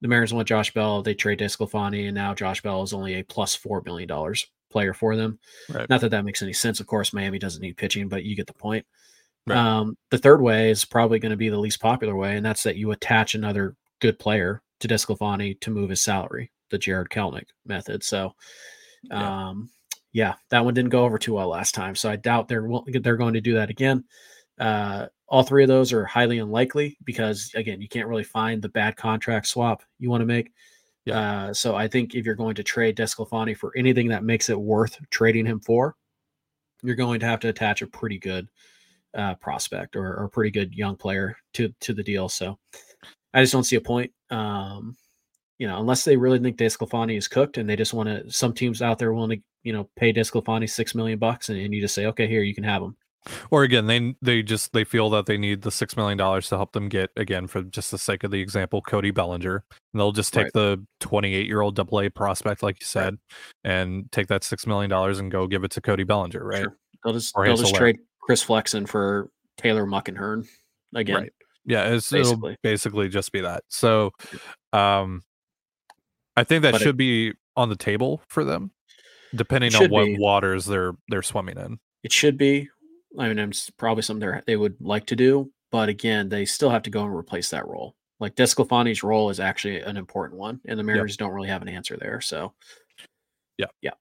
The 0.01 0.08
Mariners 0.08 0.34
want 0.34 0.48
Josh 0.48 0.74
Bell. 0.74 1.01
They 1.01 1.16
trade 1.16 1.39
Desclafani, 1.39 2.06
and 2.06 2.16
now 2.16 2.34
Josh 2.34 2.62
Bell 2.62 2.84
is 2.84 2.94
only 2.94 3.16
a 3.16 3.24
plus 3.24 3.56
four 3.56 3.82
million 3.86 4.08
dollars 4.08 4.48
player 4.70 4.94
for 4.94 5.16
them. 5.16 5.39
Right. 5.70 5.89
Not 5.89 6.01
that 6.01 6.12
that 6.12 6.25
makes 6.25 6.42
any 6.42 6.54
sense. 6.54 6.80
Of 6.80 6.88
course, 6.88 7.13
Miami 7.13 7.39
doesn't 7.39 7.62
need 7.62 7.77
pitching, 7.77 8.10
but 8.10 8.24
you 8.24 8.36
get 8.36 8.48
the 8.48 8.54
point. 8.54 8.86
Right. 9.48 9.58
Um, 9.58 9.98
the 10.12 10.18
third 10.18 10.42
way 10.42 10.70
is 10.70 10.86
probably 10.86 11.20
going 11.20 11.32
to 11.32 11.38
be 11.38 11.50
the 11.50 11.60
least 11.60 11.80
popular 11.80 12.16
way, 12.16 12.36
and 12.36 12.46
that's 12.46 12.63
that 12.63 12.75
you 12.75 12.92
attach 12.92 13.34
another 13.34 13.75
good 14.01 14.20
player 14.20 14.62
to 14.82 14.88
Desclafani 14.88 15.60
to 15.62 15.72
move 15.72 15.89
his 15.89 16.01
salary, 16.01 16.51
the 16.70 16.77
Jarred 16.77 17.10
Kelenic 17.10 17.48
method. 17.66 18.04
So, 18.04 18.36
um, 19.10 19.70
yeah. 20.12 20.27
yeah, 20.27 20.34
that 20.50 20.66
one 20.66 20.74
didn't 20.74 20.92
go 20.92 21.06
over 21.06 21.18
too 21.18 21.34
well 21.34 21.48
last 21.48 21.74
time. 21.74 21.96
So 21.96 22.10
I 22.10 22.18
doubt 22.18 22.48
they're 22.48 22.68
they're 23.01 23.16
going 23.16 23.36
to 23.36 23.42
do 23.42 23.56
that 23.56 23.70
again. 23.70 24.04
Uh, 24.60 25.08
all 25.28 25.44
three 25.44 25.64
of 25.64 25.68
those 25.68 25.92
are 25.94 26.06
highly 26.06 26.40
unlikely 26.40 26.98
because 27.04 27.52
again, 27.56 27.82
you 27.82 27.88
can't 27.88 28.08
really 28.08 28.24
find 28.24 28.62
the 28.62 28.70
bad 28.70 28.96
contract 28.96 29.48
swap 29.48 29.84
you 30.00 30.10
want 30.10 30.22
to 30.22 30.26
make. 30.26 30.52
Yeah. 31.06 31.20
Uh, 31.20 31.54
so 31.54 31.76
I 31.76 31.88
think 31.88 32.16
if 32.16 32.26
you're 32.26 32.36
going 32.36 32.56
to 32.56 32.64
trade 32.64 32.98
Desclafani 32.98 33.56
for 33.56 33.72
anything 33.78 34.10
that 34.10 34.24
makes 34.24 34.50
it 34.50 34.60
worth 34.60 34.98
trading 35.10 35.46
him 35.46 35.60
for, 35.60 35.96
you're 36.84 36.96
going 36.96 37.20
to 37.22 37.26
have 37.26 37.40
to 37.42 37.50
attach 37.50 37.82
a 37.82 37.88
pretty 37.88 38.20
good 38.20 38.48
uh, 39.18 39.36
prospect 39.36 39.96
or, 39.96 40.06
or, 40.06 40.26
a 40.26 40.30
pretty 40.30 40.52
good 40.52 40.74
young 40.76 40.96
player 40.96 41.36
to 41.54 41.74
to 41.80 41.94
the 41.94 42.04
deal. 42.04 42.30
So 42.30 42.60
I 43.34 43.42
just 43.42 43.53
don't 43.53 43.64
see 43.64 43.77
a 43.77 43.81
point. 43.81 44.12
Um, 44.29 44.96
you 45.58 45.68
know, 45.68 45.79
unless 45.79 46.03
they 46.03 46.18
really 46.18 46.40
think 46.40 46.58
Desclafani 46.58 47.18
is 47.18 47.27
cooked 47.27 47.58
and 47.58 47.70
they 47.70 47.75
just 47.75 47.94
want 47.94 48.10
to. 48.10 48.29
Some 48.31 48.53
teams 48.53 48.81
out 48.81 49.00
there 49.00 49.14
willing 49.14 49.40
to 49.40 49.44
you 49.64 49.74
know 49.74 49.90
pay 49.96 50.14
Desclafani 50.14 50.70
six 50.70 50.94
million 50.94 51.20
bucks 51.20 51.50
and, 51.50 51.60
and 51.60 51.74
you 51.74 51.81
just 51.81 51.96
say, 51.96 52.05
okay, 52.08 52.27
here 52.27 52.44
you 52.44 52.53
can 52.53 52.64
have 52.64 52.81
him. 52.81 52.96
Or 53.51 53.63
again, 53.63 53.87
they 53.87 54.16
they 54.22 54.44
just 54.44 54.74
they 54.74 54.83
feel 54.83 55.09
that 55.11 55.25
they 55.25 55.37
need 55.37 55.61
the 55.61 55.72
six 55.72 55.96
million 55.98 56.18
dollars 56.18 56.50
to 56.50 56.57
help 56.57 56.74
them 56.74 56.90
get 56.90 57.11
again 57.16 57.48
for 57.48 57.61
just 57.61 57.92
the 57.92 57.98
sake 57.98 58.24
of 58.24 58.31
the 58.31 58.42
example, 58.42 58.81
Cody 58.81 59.11
Bellinger. 59.11 59.63
And 59.94 60.00
they'll 60.00 60.11
just 60.11 60.33
take 60.33 60.46
right. 60.46 60.53
the 60.53 60.85
twenty 61.00 61.33
eight 61.33 61.48
year 61.48 61.61
old 61.61 61.75
double 61.75 62.01
A 62.01 62.09
prospect, 62.09 62.63
like 62.63 62.79
you 62.79 62.85
said, 62.85 63.18
right. 63.66 63.72
and 63.72 64.11
take 64.11 64.27
that 64.27 64.44
six 64.44 64.68
million 64.68 64.90
dollars 64.90 65.20
and 65.20 65.31
go 65.31 65.48
give 65.48 65.63
it 65.63 65.72
to 65.72 65.81
Cody 65.81 66.03
Bellinger, 66.03 66.44
right? 66.44 66.63
Sure. 66.63 66.77
They'll 67.03 67.13
just 67.13 67.33
or 67.35 67.46
they'll 67.46 67.57
just 67.57 67.75
trade 67.75 67.98
Chris 68.22 68.44
Flexen 68.44 68.85
for 68.85 69.29
Taylor 69.57 69.85
Muckenhirn 69.85 70.46
again. 70.96 71.16
Right. 71.16 71.33
Yeah, 71.66 71.94
it's, 71.94 72.09
basically. 72.09 72.51
it'll 72.53 72.59
basically 72.63 73.09
just 73.09 73.31
be 73.33 73.42
that. 73.42 73.63
So, 73.68 74.11
um, 74.72 75.22
I 76.37 76.46
think 76.46 76.61
that 76.61 76.72
but 76.72 76.81
should 76.81 76.96
it, 76.96 76.98
be 76.98 77.33
on 77.57 77.68
the 77.68 77.75
table 77.75 78.22
for 78.29 78.46
them, 78.46 78.72
depending 79.35 79.75
on 79.75 79.90
what 79.90 80.05
be. 80.05 80.18
waters 80.18 80.66
they're 80.66 80.94
they're 81.09 81.22
swimming 81.22 81.57
in. 81.57 81.77
It 82.03 82.13
should 82.13 82.37
be. 82.37 82.70
I 83.18 83.27
mean, 83.27 83.40
it's 83.40 83.70
probably 83.72 84.03
something 84.03 84.42
they 84.46 84.56
would 84.56 84.75
like 84.80 85.06
to 85.08 85.16
do, 85.16 85.51
but 85.72 85.90
again, 85.90 86.30
they 86.30 86.46
still 86.46 86.70
have 86.70 86.84
to 86.84 86.90
go 86.90 87.03
and 87.03 87.16
replace 87.16 87.50
that 87.50 87.68
role. 87.68 87.96
Like 88.20 88.36
Desclafani's 88.36 89.03
role 89.03 89.30
is 89.30 89.40
actually 89.40 89.82
an 89.82 89.98
important 89.98 90.40
one, 90.40 90.60
and 90.66 90.80
the 90.80 90.84
Mariners 90.84 91.14
yep. 91.14 91.20
don't 91.20 91.32
really 91.32 91.50
have 91.50 91.62
an 91.62 91.70
answer 91.70 91.98
there. 91.98 92.22
So, 92.22 92.53
yeah, 93.58 93.68
yeah. 93.82 93.92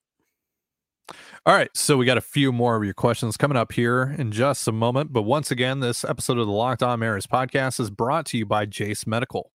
All 1.44 1.55
right, 1.55 1.70
so 1.74 1.96
we 1.96 2.07
got 2.07 2.18
a 2.18 2.22
few 2.22 2.50
more 2.50 2.76
of 2.76 2.85
your 2.85 2.94
questions 2.94 3.37
coming 3.37 3.57
up 3.57 3.72
here 3.72 4.14
in 4.18 4.33
just 4.33 4.66
a 4.66 4.72
moment. 4.72 5.12
But 5.12 5.22
once 5.22 5.50
again, 5.50 5.81
this 5.81 6.05
episode 6.05 6.38
of 6.38 6.46
the 6.46 6.52
Locked 6.52 6.83
On 6.83 6.98
Mariners 6.98 7.26
podcast 7.26 7.79
is 7.79 7.90
brought 7.90 8.26
to 8.26 8.38
you 8.38 8.44
by 8.44 8.66
Jace 8.66 9.07
Medical. 9.07 9.52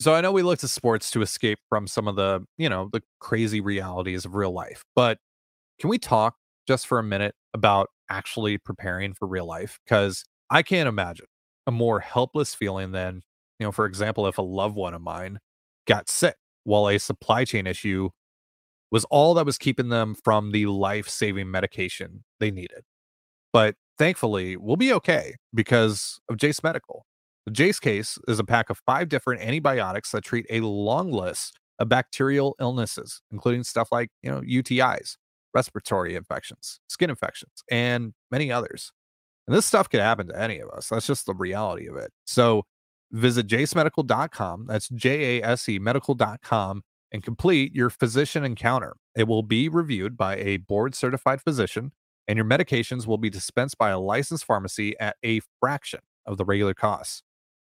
So 0.00 0.14
I 0.14 0.20
know 0.20 0.32
we 0.32 0.42
look 0.42 0.58
to 0.58 0.68
sports 0.68 1.10
to 1.12 1.22
escape 1.22 1.58
from 1.70 1.86
some 1.86 2.06
of 2.06 2.16
the, 2.16 2.44
you 2.58 2.68
know, 2.68 2.90
the 2.92 3.02
crazy 3.18 3.62
realities 3.62 4.26
of 4.26 4.34
real 4.34 4.52
life. 4.52 4.84
But 4.94 5.18
can 5.80 5.88
we 5.88 5.98
talk 5.98 6.36
just 6.66 6.86
for 6.86 6.98
a 6.98 7.02
minute 7.02 7.34
about 7.54 7.88
actually 8.10 8.58
preparing 8.58 9.14
for 9.14 9.26
real 9.26 9.46
life? 9.46 9.78
Because 9.84 10.24
I 10.50 10.62
can't 10.62 10.88
imagine 10.88 11.26
a 11.66 11.72
more 11.72 12.00
helpless 12.00 12.54
feeling 12.54 12.92
than, 12.92 13.22
you 13.58 13.66
know, 13.66 13.72
for 13.72 13.86
example, 13.86 14.26
if 14.26 14.38
a 14.38 14.42
loved 14.42 14.76
one 14.76 14.94
of 14.94 15.02
mine 15.02 15.38
got 15.86 16.08
sick 16.08 16.36
while 16.64 16.88
a 16.88 16.98
supply 16.98 17.44
chain 17.44 17.66
issue 17.66 18.10
was 18.90 19.04
all 19.06 19.34
that 19.34 19.46
was 19.46 19.58
keeping 19.58 19.88
them 19.88 20.14
from 20.24 20.52
the 20.52 20.66
life 20.66 21.08
saving 21.08 21.50
medication 21.50 22.24
they 22.38 22.50
needed. 22.50 22.82
But 23.52 23.74
thankfully, 23.98 24.56
we'll 24.56 24.76
be 24.76 24.92
okay 24.92 25.34
because 25.54 26.20
of 26.28 26.36
Jace 26.36 26.62
Medical. 26.62 27.04
The 27.46 27.52
Jase 27.52 27.80
case 27.80 28.18
is 28.28 28.38
a 28.38 28.44
pack 28.44 28.70
of 28.70 28.80
five 28.86 29.08
different 29.08 29.42
antibiotics 29.42 30.10
that 30.10 30.24
treat 30.24 30.46
a 30.50 30.60
long 30.60 31.12
list 31.12 31.58
of 31.78 31.88
bacterial 31.88 32.56
illnesses, 32.60 33.22
including 33.30 33.62
stuff 33.64 33.88
like, 33.92 34.10
you 34.22 34.30
know, 34.30 34.40
UTIs, 34.40 35.16
respiratory 35.54 36.14
infections, 36.14 36.80
skin 36.88 37.10
infections, 37.10 37.64
and 37.70 38.12
many 38.30 38.50
others. 38.52 38.92
And 39.46 39.56
this 39.56 39.66
stuff 39.66 39.88
could 39.88 40.00
happen 40.00 40.28
to 40.28 40.40
any 40.40 40.58
of 40.58 40.70
us. 40.70 40.88
That's 40.88 41.06
just 41.06 41.26
the 41.26 41.34
reality 41.34 41.88
of 41.88 41.96
it. 41.96 42.12
So 42.26 42.64
visit 43.12 43.46
jasemedical.com. 43.46 44.66
That's 44.66 44.88
J 44.88 45.38
A 45.40 45.44
S 45.44 45.68
E 45.68 45.78
medical.com 45.78 46.82
and 47.12 47.22
complete 47.22 47.74
your 47.74 47.90
physician 47.90 48.44
encounter. 48.44 48.96
It 49.16 49.28
will 49.28 49.42
be 49.42 49.68
reviewed 49.68 50.16
by 50.16 50.36
a 50.36 50.58
board 50.58 50.94
certified 50.94 51.40
physician, 51.40 51.92
and 52.26 52.36
your 52.36 52.44
medications 52.44 53.06
will 53.06 53.18
be 53.18 53.30
dispensed 53.30 53.78
by 53.78 53.90
a 53.90 54.00
licensed 54.00 54.44
pharmacy 54.44 54.98
at 54.98 55.16
a 55.24 55.40
fraction 55.60 56.00
of 56.26 56.36
the 56.36 56.44
regular 56.44 56.74
costs. 56.74 57.22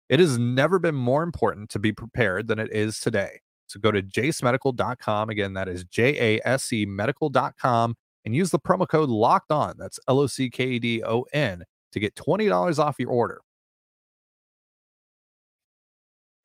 It 0.10 0.19
has 0.19 0.38
never 0.38 0.80
been 0.80 0.96
more 0.96 1.24
important 1.24 1.69
to 1.72 1.80
be 1.80 1.91
prepared 1.91 2.48
than 2.48 2.60
it 2.60 2.72
is 2.72 3.00
today. 3.00 3.41
So 3.67 3.80
go 3.80 3.91
to 3.91 4.02
jasemedical.com. 4.02 5.30
Again, 5.30 5.54
that 5.54 5.67
is 5.67 5.84
J 5.86 6.38
A 6.38 6.47
S 6.47 6.71
E 6.73 6.86
medical.com 6.86 7.95
and 8.26 8.36
use 8.36 8.52
the 8.52 8.60
promo 8.60 8.88
code 8.88 9.10
locked 9.10 9.52
on. 9.52 9.76
That's 9.78 9.99
L 10.08 10.19
O 10.19 10.28
C 10.28 10.49
K 10.49 10.80
D 10.80 11.04
O 11.04 11.26
N 11.34 11.63
to 11.91 11.99
get 11.99 12.15
$20 12.15 12.80
off 12.80 12.95
your 12.99 13.10
order. 13.10 13.41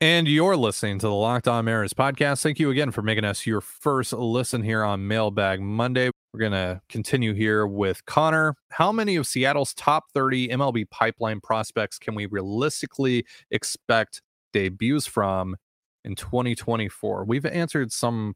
And 0.01 0.29
you're 0.29 0.55
listening 0.55 0.97
to 0.99 1.07
the 1.07 1.13
Locked 1.13 1.49
On 1.49 1.65
Mariners 1.65 1.91
podcast. 1.91 2.41
Thank 2.41 2.57
you 2.57 2.69
again 2.69 2.89
for 2.89 3.01
making 3.01 3.25
us 3.25 3.45
your 3.45 3.59
first 3.59 4.13
listen 4.13 4.63
here 4.63 4.81
on 4.81 5.05
Mailbag 5.05 5.59
Monday. 5.59 6.09
We're 6.33 6.39
going 6.39 6.53
to 6.53 6.79
continue 6.87 7.33
here 7.33 7.67
with 7.67 8.05
Connor. 8.05 8.55
How 8.71 8.93
many 8.93 9.17
of 9.17 9.27
Seattle's 9.27 9.73
top 9.73 10.05
30 10.13 10.49
MLB 10.49 10.89
pipeline 10.89 11.41
prospects 11.41 11.99
can 11.99 12.15
we 12.15 12.27
realistically 12.27 13.25
expect 13.51 14.21
debuts 14.53 15.05
from 15.05 15.57
in 16.03 16.15
2024? 16.15 17.25
We've 17.25 17.45
answered 17.45 17.91
some 17.91 18.33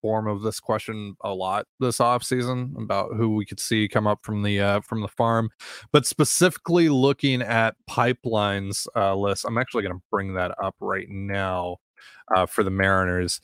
form 0.00 0.26
of 0.26 0.42
this 0.42 0.60
question 0.60 1.14
a 1.22 1.34
lot 1.34 1.66
this 1.78 2.00
off 2.00 2.22
season 2.22 2.74
about 2.78 3.10
who 3.14 3.34
we 3.34 3.44
could 3.44 3.60
see 3.60 3.86
come 3.86 4.06
up 4.06 4.20
from 4.22 4.42
the 4.42 4.60
uh, 4.60 4.80
from 4.80 5.02
the 5.02 5.08
farm, 5.08 5.50
but 5.92 6.06
specifically 6.06 6.88
looking 6.88 7.42
at 7.42 7.76
pipelines 7.88 8.86
uh, 8.96 9.14
list. 9.14 9.44
I'm 9.46 9.58
actually 9.58 9.82
going 9.82 9.94
to 9.94 10.02
bring 10.10 10.34
that 10.34 10.52
up 10.62 10.74
right 10.80 11.08
now 11.08 11.76
uh, 12.34 12.46
for 12.46 12.62
the 12.62 12.70
Mariners. 12.70 13.40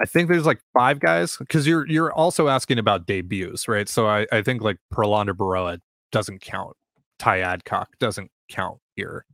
I 0.00 0.06
think 0.06 0.28
there's 0.28 0.46
like 0.46 0.60
five 0.72 1.00
guys 1.00 1.36
because 1.36 1.66
you're 1.66 1.86
you're 1.88 2.12
also 2.12 2.48
asking 2.48 2.78
about 2.78 3.06
debuts, 3.06 3.66
right? 3.66 3.88
So 3.88 4.06
I, 4.06 4.26
I 4.30 4.42
think 4.42 4.62
like 4.62 4.78
Prelander 4.92 5.34
Berroa 5.34 5.80
doesn't 6.12 6.40
count. 6.40 6.76
Ty 7.18 7.40
Adcock 7.40 7.88
doesn't 7.98 8.30
count 8.48 8.78
here. 8.94 9.24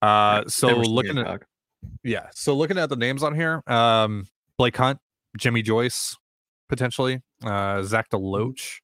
Uh, 0.00 0.44
so 0.46 0.68
looking 0.68 1.18
at 1.18 1.42
yeah, 2.02 2.28
so 2.34 2.54
looking 2.54 2.78
at 2.78 2.88
the 2.88 2.96
names 2.96 3.22
on 3.22 3.34
here, 3.34 3.62
um, 3.66 4.26
Blake 4.58 4.76
Hunt, 4.76 4.98
Jimmy 5.36 5.62
Joyce, 5.62 6.16
potentially, 6.68 7.20
uh, 7.44 7.82
Zach 7.82 8.10
DeLoach, 8.10 8.80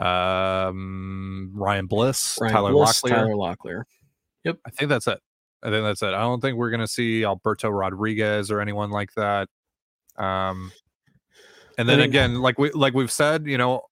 um, 0.00 1.52
Ryan 1.54 1.86
Bliss, 1.86 2.38
Ryan 2.40 2.52
Tyler 2.52 2.72
Bliss, 2.72 3.02
Locklear. 3.02 3.10
Tyler 3.10 3.34
Locklear. 3.34 3.82
Yep, 4.44 4.58
I 4.66 4.70
think 4.70 4.88
that's 4.88 5.06
it. 5.06 5.20
I 5.62 5.70
think 5.70 5.84
that's 5.84 6.02
it. 6.02 6.08
I 6.08 6.20
don't 6.22 6.40
think 6.40 6.56
we're 6.56 6.70
gonna 6.70 6.88
see 6.88 7.24
Alberto 7.24 7.70
Rodriguez 7.70 8.50
or 8.50 8.60
anyone 8.60 8.90
like 8.90 9.12
that. 9.14 9.48
Um, 10.16 10.72
and 11.78 11.88
then 11.88 11.98
I 11.98 12.02
mean, 12.02 12.10
again, 12.10 12.40
like 12.40 12.58
we 12.58 12.70
like 12.72 12.94
we've 12.94 13.12
said, 13.12 13.46
you 13.46 13.58
know, 13.58 13.82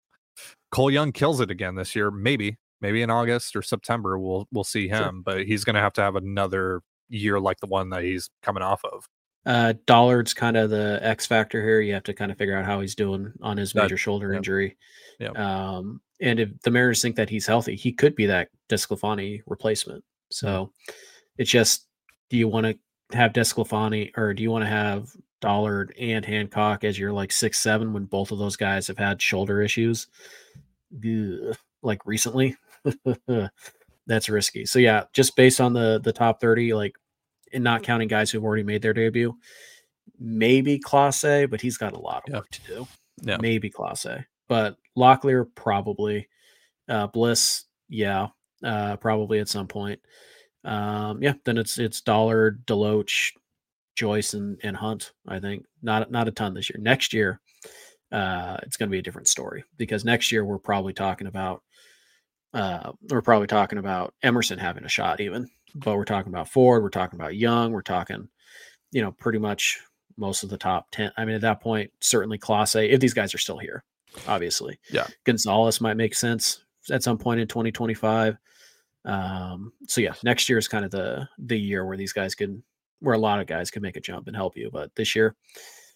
Cole 0.72 0.90
Young 0.90 1.12
kills 1.12 1.40
it 1.40 1.50
again 1.50 1.76
this 1.76 1.94
year. 1.94 2.10
Maybe, 2.10 2.58
maybe 2.80 3.02
in 3.02 3.10
August 3.10 3.54
or 3.54 3.62
September 3.62 4.18
we'll 4.18 4.48
we'll 4.52 4.64
see 4.64 4.88
him, 4.88 5.02
sure. 5.02 5.22
but 5.24 5.46
he's 5.46 5.64
gonna 5.64 5.80
have 5.80 5.92
to 5.94 6.02
have 6.02 6.16
another 6.16 6.80
year 7.10 7.38
like 7.38 7.60
the 7.60 7.66
one 7.66 7.90
that 7.90 8.02
he's 8.02 8.30
coming 8.42 8.62
off 8.62 8.82
of. 8.84 9.08
Uh, 9.46 9.74
Dollard's 9.86 10.34
kind 10.34 10.56
of 10.56 10.70
the 10.70 10.98
X 11.02 11.26
factor 11.26 11.62
here. 11.62 11.80
You 11.80 11.94
have 11.94 12.02
to 12.04 12.14
kind 12.14 12.30
of 12.30 12.38
figure 12.38 12.56
out 12.56 12.66
how 12.66 12.80
he's 12.80 12.94
doing 12.94 13.32
on 13.42 13.56
his 13.56 13.74
major 13.74 13.94
that, 13.94 13.98
shoulder 13.98 14.32
injury. 14.32 14.76
Yeah. 15.18 15.30
Um, 15.30 16.00
and 16.20 16.38
if 16.38 16.50
the 16.62 16.70
Mariners 16.70 17.00
think 17.00 17.16
that 17.16 17.30
he's 17.30 17.46
healthy, 17.46 17.74
he 17.74 17.92
could 17.92 18.14
be 18.14 18.26
that 18.26 18.48
DeSclafani 18.68 19.42
replacement. 19.46 20.04
So 20.30 20.72
it's 21.38 21.50
just, 21.50 21.86
do 22.28 22.36
you 22.36 22.48
want 22.48 22.66
to 22.66 23.16
have 23.16 23.32
DeSclafani 23.32 24.16
or 24.16 24.34
do 24.34 24.42
you 24.42 24.50
want 24.50 24.62
to 24.62 24.70
have 24.70 25.10
Dollard 25.40 25.94
and 25.98 26.24
Hancock 26.24 26.84
as 26.84 26.98
your 26.98 27.12
like 27.12 27.32
six 27.32 27.58
seven 27.58 27.92
when 27.94 28.04
both 28.04 28.30
of 28.32 28.38
those 28.38 28.56
guys 28.56 28.86
have 28.88 28.98
had 28.98 29.22
shoulder 29.22 29.62
issues, 29.62 30.06
Ugh, 30.94 31.56
like 31.82 32.04
recently? 32.04 32.56
That's 34.06 34.28
risky. 34.28 34.66
So 34.66 34.78
yeah, 34.78 35.04
just 35.12 35.36
based 35.36 35.60
on 35.60 35.72
the 35.72 36.00
the 36.02 36.12
top 36.12 36.40
thirty, 36.40 36.74
like 36.74 36.94
and 37.52 37.64
not 37.64 37.82
counting 37.82 38.08
guys 38.08 38.30
who've 38.30 38.44
already 38.44 38.62
made 38.62 38.82
their 38.82 38.94
debut, 38.94 39.36
maybe 40.18 40.78
Clase, 40.78 41.48
but 41.50 41.60
he's 41.60 41.76
got 41.76 41.92
a 41.92 41.98
lot 41.98 42.22
of 42.28 42.34
work 42.34 42.50
to 42.50 42.60
do. 42.66 42.88
Yeah. 43.22 43.36
Maybe 43.40 43.72
A, 43.78 44.24
but 44.48 44.76
Locklear 44.96 45.46
probably. 45.54 46.28
Uh, 46.88 47.06
Bliss, 47.06 47.66
yeah, 47.88 48.26
uh, 48.64 48.96
probably 48.96 49.38
at 49.38 49.48
some 49.48 49.68
point. 49.68 50.00
Um, 50.64 51.22
yeah, 51.22 51.34
then 51.44 51.56
it's 51.56 51.78
it's 51.78 52.00
Dollard, 52.00 52.66
Deloach, 52.66 53.30
Joyce, 53.94 54.34
and 54.34 54.58
and 54.64 54.76
Hunt. 54.76 55.12
I 55.28 55.38
think 55.38 55.64
not 55.82 56.10
not 56.10 56.26
a 56.26 56.32
ton 56.32 56.52
this 56.52 56.68
year. 56.68 56.80
Next 56.80 57.12
year, 57.12 57.40
uh, 58.10 58.56
it's 58.62 58.76
going 58.76 58.88
to 58.88 58.92
be 58.92 58.98
a 58.98 59.02
different 59.02 59.28
story 59.28 59.62
because 59.76 60.04
next 60.04 60.32
year 60.32 60.44
we're 60.44 60.58
probably 60.58 60.92
talking 60.92 61.28
about 61.28 61.62
uh, 62.54 62.92
we're 63.08 63.22
probably 63.22 63.46
talking 63.46 63.78
about 63.78 64.14
Emerson 64.22 64.58
having 64.58 64.84
a 64.84 64.88
shot 64.88 65.20
even 65.20 65.48
but 65.74 65.96
we're 65.96 66.04
talking 66.04 66.32
about 66.32 66.48
Ford, 66.48 66.82
we're 66.82 66.88
talking 66.88 67.18
about 67.18 67.36
Young, 67.36 67.72
we're 67.72 67.82
talking, 67.82 68.28
you 68.92 69.02
know, 69.02 69.12
pretty 69.12 69.38
much 69.38 69.80
most 70.16 70.42
of 70.42 70.50
the 70.50 70.58
top 70.58 70.86
10. 70.92 71.12
I 71.16 71.24
mean, 71.24 71.34
at 71.34 71.40
that 71.42 71.60
point, 71.60 71.90
certainly 72.00 72.38
Clase, 72.38 72.88
if 72.88 73.00
these 73.00 73.14
guys 73.14 73.34
are 73.34 73.38
still 73.38 73.58
here, 73.58 73.84
obviously. 74.26 74.78
Yeah. 74.90 75.06
Gonzalez 75.24 75.80
might 75.80 75.96
make 75.96 76.14
sense 76.14 76.64
at 76.90 77.02
some 77.02 77.18
point 77.18 77.40
in 77.40 77.48
2025. 77.48 78.36
Um, 79.04 79.72
so 79.88 80.00
yeah, 80.00 80.14
next 80.22 80.48
year 80.48 80.58
is 80.58 80.68
kind 80.68 80.84
of 80.84 80.90
the 80.90 81.26
the 81.38 81.58
year 81.58 81.86
where 81.86 81.96
these 81.96 82.12
guys 82.12 82.34
can 82.34 82.62
where 82.98 83.14
a 83.14 83.18
lot 83.18 83.40
of 83.40 83.46
guys 83.46 83.70
can 83.70 83.80
make 83.80 83.96
a 83.96 84.00
jump 84.00 84.26
and 84.26 84.36
help 84.36 84.58
you. 84.58 84.68
But 84.70 84.94
this 84.94 85.16
year, 85.16 85.34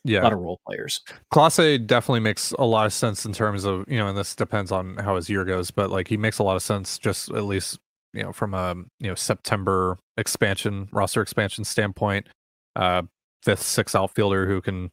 yeah, 0.05 0.21
a 0.21 0.25
lot 0.25 0.33
of 0.33 0.39
role 0.39 0.61
players. 0.67 1.01
Clase 1.33 1.87
definitely 1.87 2.21
makes 2.21 2.53
a 2.53 2.65
lot 2.65 2.87
of 2.87 2.93
sense 2.93 3.25
in 3.25 3.33
terms 3.33 3.65
of 3.65 3.85
you 3.89 3.99
know, 3.99 4.09
and 4.09 4.17
this 4.17 4.35
depends 4.35 4.71
on 4.71 4.97
how 4.97 5.17
his 5.17 5.29
year 5.29 5.45
goes, 5.45 5.71
but 5.71 5.91
like 5.91 6.09
he 6.09 6.17
makes 6.17 6.39
a 6.39 6.43
lot 6.43 6.57
of 6.57 6.63
sense 6.63 6.99
just 6.99 7.31
at 7.31 7.45
least 7.45 7.79
you 8.13 8.23
know 8.23 8.33
from 8.33 8.55
a 8.55 8.75
you 9.01 9.09
know 9.09 9.15
September 9.15 9.99
expansion 10.17 10.89
roster 10.93 11.23
expansion 11.23 11.65
standpoint. 11.65 12.29
Uh, 12.77 13.03
fifth, 13.43 13.63
sixth 13.63 13.95
outfielder 13.95 14.47
who 14.47 14.61
can 14.61 14.91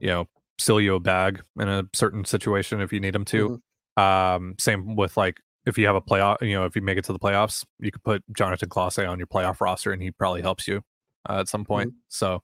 you 0.00 0.08
know 0.08 0.26
seal 0.58 0.80
you 0.80 0.94
a 0.94 1.00
bag 1.00 1.42
in 1.58 1.68
a 1.68 1.84
certain 1.94 2.24
situation 2.24 2.80
if 2.80 2.92
you 2.92 3.00
need 3.00 3.14
him 3.14 3.24
to. 3.24 3.60
Mm-hmm. 3.98 4.02
Um, 4.02 4.54
same 4.58 4.96
with 4.96 5.16
like 5.16 5.40
if 5.66 5.76
you 5.76 5.86
have 5.86 5.96
a 5.96 6.00
playoff, 6.00 6.40
you 6.42 6.54
know, 6.54 6.64
if 6.64 6.74
you 6.74 6.82
make 6.82 6.98
it 6.98 7.04
to 7.04 7.12
the 7.12 7.18
playoffs, 7.18 7.64
you 7.78 7.90
could 7.90 8.02
put 8.02 8.22
Jonathan 8.34 8.68
Clase 8.68 9.08
on 9.08 9.18
your 9.18 9.26
playoff 9.26 9.60
roster 9.60 9.92
and 9.92 10.02
he 10.02 10.10
probably 10.10 10.42
helps 10.42 10.66
you 10.66 10.82
uh, 11.28 11.40
at 11.40 11.48
some 11.48 11.64
point. 11.64 11.90
Mm-hmm. 11.90 11.98
So, 12.08 12.42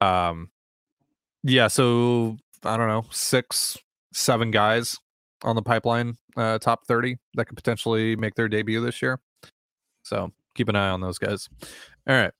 um, 0.00 0.48
yeah, 1.42 1.68
so 1.68 2.36
I 2.64 2.76
don't 2.76 2.88
know, 2.88 3.04
six, 3.10 3.76
seven 4.12 4.50
guys 4.50 4.98
on 5.42 5.56
the 5.56 5.62
pipeline, 5.62 6.16
uh, 6.36 6.58
top 6.58 6.86
30 6.86 7.16
that 7.34 7.46
could 7.46 7.56
potentially 7.56 8.16
make 8.16 8.34
their 8.34 8.48
debut 8.48 8.80
this 8.80 9.00
year. 9.02 9.20
So 10.02 10.32
keep 10.54 10.68
an 10.68 10.76
eye 10.76 10.88
on 10.88 11.00
those 11.00 11.18
guys. 11.18 11.48
All 12.08 12.16
right. 12.16 12.32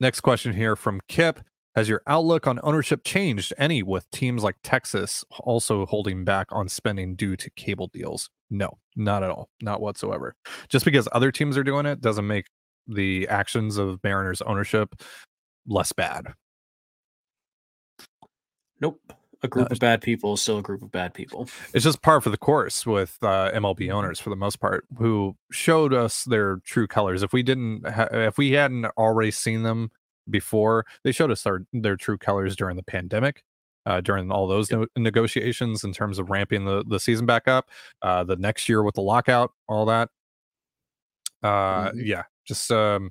Next 0.00 0.20
question 0.20 0.52
here 0.52 0.76
from 0.76 1.00
Kip. 1.08 1.40
Has 1.74 1.88
your 1.88 2.02
outlook 2.06 2.46
on 2.46 2.60
ownership 2.62 3.02
changed 3.04 3.52
any 3.58 3.82
with 3.82 4.08
teams 4.12 4.44
like 4.44 4.56
Texas 4.62 5.24
also 5.40 5.86
holding 5.86 6.24
back 6.24 6.46
on 6.50 6.68
spending 6.68 7.16
due 7.16 7.36
to 7.36 7.50
cable 7.50 7.90
deals? 7.92 8.30
No, 8.48 8.78
not 8.94 9.24
at 9.24 9.30
all. 9.30 9.48
Not 9.60 9.80
whatsoever. 9.80 10.36
Just 10.68 10.84
because 10.84 11.08
other 11.10 11.32
teams 11.32 11.56
are 11.56 11.64
doing 11.64 11.84
it 11.84 12.00
doesn't 12.00 12.26
make 12.28 12.46
the 12.86 13.26
actions 13.28 13.76
of 13.76 13.98
Mariners 14.04 14.40
ownership 14.42 14.94
less 15.66 15.92
bad. 15.92 16.26
Nope 18.80 19.00
a 19.44 19.48
group 19.48 19.70
of 19.70 19.78
bad 19.78 20.00
people 20.00 20.32
is 20.32 20.40
still 20.40 20.58
a 20.58 20.62
group 20.62 20.82
of 20.82 20.90
bad 20.90 21.12
people. 21.12 21.48
It's 21.74 21.84
just 21.84 22.02
par 22.02 22.20
for 22.20 22.30
the 22.30 22.38
course 22.38 22.86
with 22.86 23.18
uh, 23.22 23.50
MLB 23.52 23.92
owners 23.92 24.18
for 24.18 24.30
the 24.30 24.36
most 24.36 24.58
part, 24.58 24.86
who 24.96 25.36
showed 25.52 25.92
us 25.92 26.24
their 26.24 26.56
true 26.64 26.86
colors. 26.86 27.22
If 27.22 27.32
we 27.32 27.42
didn't, 27.42 27.86
ha- 27.86 28.08
if 28.10 28.38
we 28.38 28.52
hadn't 28.52 28.86
already 28.96 29.30
seen 29.30 29.62
them 29.62 29.90
before, 30.30 30.86
they 31.04 31.12
showed 31.12 31.30
us 31.30 31.42
their 31.42 31.66
their 31.72 31.96
true 31.96 32.18
colors 32.18 32.56
during 32.56 32.76
the 32.76 32.82
pandemic. 32.82 33.44
Uh, 33.86 34.00
during 34.00 34.30
all 34.30 34.46
those 34.46 34.70
no- 34.70 34.86
negotiations 34.96 35.84
in 35.84 35.92
terms 35.92 36.18
of 36.18 36.30
ramping 36.30 36.64
the, 36.64 36.82
the 36.88 36.98
season 36.98 37.26
back 37.26 37.46
up 37.46 37.68
uh, 38.00 38.24
the 38.24 38.36
next 38.36 38.66
year 38.66 38.82
with 38.82 38.94
the 38.94 39.02
lockout 39.02 39.52
all 39.68 39.84
that 39.84 40.08
uh, 41.42 41.88
mm-hmm. 41.88 42.00
yeah 42.02 42.22
just 42.46 42.72
um, 42.72 43.10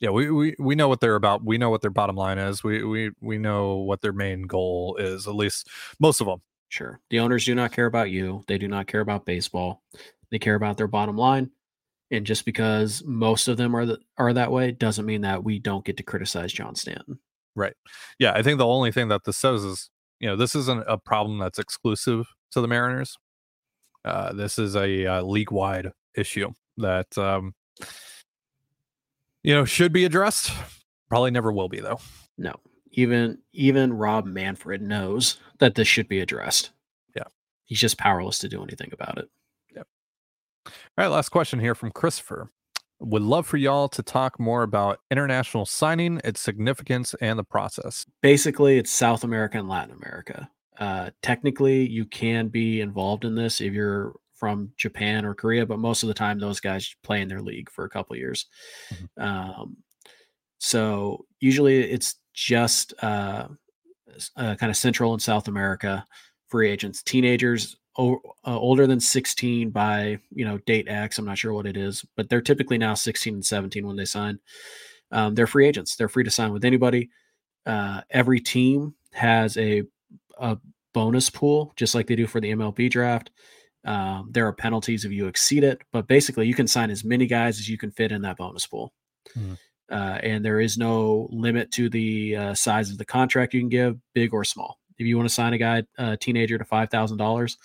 yeah, 0.00 0.10
we, 0.10 0.30
we 0.30 0.54
we 0.58 0.74
know 0.74 0.88
what 0.88 1.00
they're 1.00 1.14
about. 1.14 1.44
We 1.44 1.58
know 1.58 1.70
what 1.70 1.82
their 1.82 1.90
bottom 1.90 2.16
line 2.16 2.38
is. 2.38 2.64
We 2.64 2.82
we 2.82 3.10
we 3.20 3.38
know 3.38 3.76
what 3.76 4.00
their 4.00 4.12
main 4.12 4.42
goal 4.42 4.96
is. 4.98 5.28
At 5.28 5.34
least 5.34 5.68
most 5.98 6.20
of 6.20 6.26
them. 6.26 6.40
Sure. 6.68 7.00
The 7.10 7.20
owners 7.20 7.44
do 7.44 7.54
not 7.54 7.72
care 7.72 7.86
about 7.86 8.10
you. 8.10 8.44
They 8.46 8.56
do 8.56 8.68
not 8.68 8.86
care 8.86 9.00
about 9.00 9.26
baseball. 9.26 9.82
They 10.30 10.38
care 10.38 10.54
about 10.54 10.76
their 10.76 10.86
bottom 10.86 11.16
line. 11.16 11.50
And 12.12 12.24
just 12.24 12.44
because 12.44 13.02
most 13.04 13.48
of 13.48 13.56
them 13.56 13.74
are 13.74 13.86
the, 13.86 13.98
are 14.18 14.32
that 14.32 14.50
way 14.50 14.72
doesn't 14.72 15.06
mean 15.06 15.20
that 15.22 15.44
we 15.44 15.58
don't 15.58 15.84
get 15.84 15.96
to 15.96 16.02
criticize 16.02 16.52
John 16.52 16.74
Stanton. 16.74 17.18
Right. 17.56 17.74
Yeah, 18.18 18.32
I 18.34 18.42
think 18.42 18.58
the 18.58 18.66
only 18.66 18.92
thing 18.92 19.08
that 19.08 19.24
this 19.24 19.36
says 19.36 19.64
is, 19.64 19.90
you 20.20 20.28
know, 20.28 20.36
this 20.36 20.54
isn't 20.54 20.84
a 20.86 20.96
problem 20.96 21.38
that's 21.38 21.58
exclusive 21.58 22.28
to 22.52 22.60
the 22.60 22.68
Mariners. 22.68 23.16
Uh, 24.04 24.32
this 24.32 24.58
is 24.58 24.76
a 24.76 25.06
uh, 25.06 25.22
league 25.22 25.50
wide 25.50 25.92
issue 26.16 26.52
that 26.76 27.16
um, 27.18 27.54
you 29.42 29.54
know, 29.54 29.64
should 29.64 29.92
be 29.92 30.04
addressed. 30.04 30.52
Probably 31.08 31.30
never 31.30 31.52
will 31.52 31.68
be 31.68 31.80
though. 31.80 32.00
No. 32.38 32.54
Even 32.92 33.38
even 33.52 33.92
Rob 33.92 34.26
Manfred 34.26 34.82
knows 34.82 35.38
that 35.58 35.74
this 35.74 35.88
should 35.88 36.08
be 36.08 36.20
addressed. 36.20 36.70
Yeah. 37.14 37.24
He's 37.64 37.80
just 37.80 37.98
powerless 37.98 38.38
to 38.40 38.48
do 38.48 38.62
anything 38.62 38.90
about 38.92 39.18
it. 39.18 39.28
Yep. 39.74 39.86
All 40.66 40.72
right, 40.98 41.06
last 41.08 41.28
question 41.28 41.60
here 41.60 41.74
from 41.74 41.90
Christopher. 41.90 42.50
Would 43.02 43.22
love 43.22 43.46
for 43.46 43.56
y'all 43.56 43.88
to 43.88 44.02
talk 44.02 44.38
more 44.38 44.62
about 44.62 44.98
international 45.10 45.64
signing, 45.64 46.20
its 46.22 46.38
significance, 46.38 47.14
and 47.20 47.38
the 47.38 47.44
process. 47.44 48.04
Basically, 48.20 48.76
it's 48.76 48.90
South 48.90 49.24
America 49.24 49.58
and 49.58 49.68
Latin 49.68 49.96
America. 49.96 50.50
Uh, 50.78 51.10
technically, 51.22 51.88
you 51.88 52.04
can 52.04 52.48
be 52.48 52.80
involved 52.80 53.24
in 53.24 53.36
this 53.36 53.60
if 53.60 53.72
you're 53.72 54.14
from 54.40 54.72
Japan 54.78 55.26
or 55.26 55.34
Korea, 55.34 55.66
but 55.66 55.78
most 55.78 56.02
of 56.02 56.08
the 56.08 56.14
time 56.14 56.38
those 56.38 56.60
guys 56.60 56.96
play 57.04 57.20
in 57.20 57.28
their 57.28 57.42
league 57.42 57.70
for 57.70 57.84
a 57.84 57.90
couple 57.90 58.16
years. 58.16 58.46
Mm-hmm. 58.92 59.22
Um, 59.22 59.76
so 60.58 61.26
usually 61.40 61.78
it's 61.78 62.16
just 62.32 62.94
uh, 63.02 63.48
uh, 64.36 64.54
kind 64.56 64.70
of 64.70 64.76
Central 64.76 65.12
and 65.12 65.22
South 65.22 65.46
America 65.46 66.06
free 66.48 66.70
agents, 66.70 67.02
teenagers 67.02 67.76
o- 67.98 68.22
uh, 68.46 68.58
older 68.58 68.86
than 68.86 68.98
16 68.98 69.70
by 69.70 70.18
you 70.34 70.44
know 70.44 70.58
date 70.58 70.88
X. 70.88 71.18
I'm 71.18 71.26
not 71.26 71.38
sure 71.38 71.52
what 71.52 71.66
it 71.66 71.76
is, 71.76 72.04
but 72.16 72.28
they're 72.28 72.40
typically 72.40 72.78
now 72.78 72.94
16 72.94 73.34
and 73.34 73.44
17 73.44 73.86
when 73.86 73.96
they 73.96 74.06
sign. 74.06 74.38
Um, 75.12 75.34
they're 75.34 75.46
free 75.46 75.66
agents. 75.66 75.96
They're 75.96 76.08
free 76.08 76.24
to 76.24 76.30
sign 76.30 76.52
with 76.52 76.64
anybody. 76.64 77.10
Uh, 77.66 78.00
every 78.10 78.40
team 78.40 78.94
has 79.12 79.56
a, 79.56 79.82
a 80.38 80.56
bonus 80.94 81.30
pool, 81.30 81.72
just 81.76 81.94
like 81.94 82.06
they 82.06 82.16
do 82.16 82.26
for 82.26 82.40
the 82.40 82.52
MLB 82.52 82.90
draft. 82.90 83.30
Um, 83.84 84.28
there 84.30 84.46
are 84.46 84.52
penalties 84.52 85.04
if 85.04 85.12
you 85.12 85.26
exceed 85.26 85.64
it, 85.64 85.80
but 85.92 86.06
basically 86.06 86.46
you 86.46 86.54
can 86.54 86.66
sign 86.66 86.90
as 86.90 87.04
many 87.04 87.26
guys 87.26 87.58
as 87.58 87.68
you 87.68 87.78
can 87.78 87.90
fit 87.90 88.12
in 88.12 88.22
that 88.22 88.36
bonus 88.36 88.66
pool. 88.66 88.92
Mm-hmm. 89.36 89.54
Uh, 89.90 90.18
and 90.22 90.44
there 90.44 90.60
is 90.60 90.78
no 90.78 91.28
limit 91.32 91.72
to 91.72 91.88
the 91.88 92.36
uh, 92.36 92.54
size 92.54 92.90
of 92.90 92.98
the 92.98 93.04
contract 93.04 93.54
you 93.54 93.60
can 93.60 93.68
give, 93.68 93.98
big 94.14 94.32
or 94.32 94.44
small. 94.44 94.78
If 94.98 95.06
you 95.06 95.16
want 95.16 95.28
to 95.28 95.34
sign 95.34 95.52
a 95.54 95.58
guy, 95.58 95.82
a 95.98 96.16
teenager, 96.16 96.58
to 96.58 96.64
five 96.64 96.90
thousand 96.90 97.16
dollars, 97.16 97.56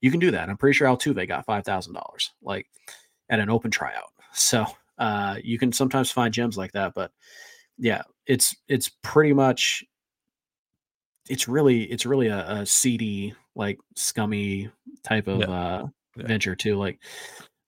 you 0.00 0.10
can 0.10 0.20
do 0.20 0.30
that. 0.30 0.48
I'm 0.48 0.56
pretty 0.56 0.74
sure 0.74 0.88
Altuve 0.88 1.26
got 1.28 1.44
five 1.44 1.64
thousand 1.64 1.94
dollars, 1.94 2.32
like 2.40 2.68
at 3.28 3.40
an 3.40 3.50
open 3.50 3.70
tryout. 3.70 4.04
So 4.38 4.66
uh, 4.98 5.36
you 5.42 5.58
can 5.58 5.72
sometimes 5.72 6.10
find 6.10 6.32
gems 6.32 6.58
like 6.58 6.72
that, 6.72 6.92
but 6.94 7.10
yeah, 7.78 8.02
it's 8.26 8.54
it's 8.68 8.90
pretty 9.02 9.32
much 9.32 9.82
it's 11.26 11.48
really 11.48 11.84
it's 11.84 12.04
really 12.04 12.28
a, 12.28 12.46
a 12.46 12.66
seedy 12.66 13.34
like 13.56 13.78
scummy 13.96 14.70
type 15.02 15.26
of 15.26 15.40
yeah. 15.40 15.50
uh 15.50 15.86
yeah. 16.16 16.26
venture 16.26 16.54
too 16.54 16.76
like 16.76 16.98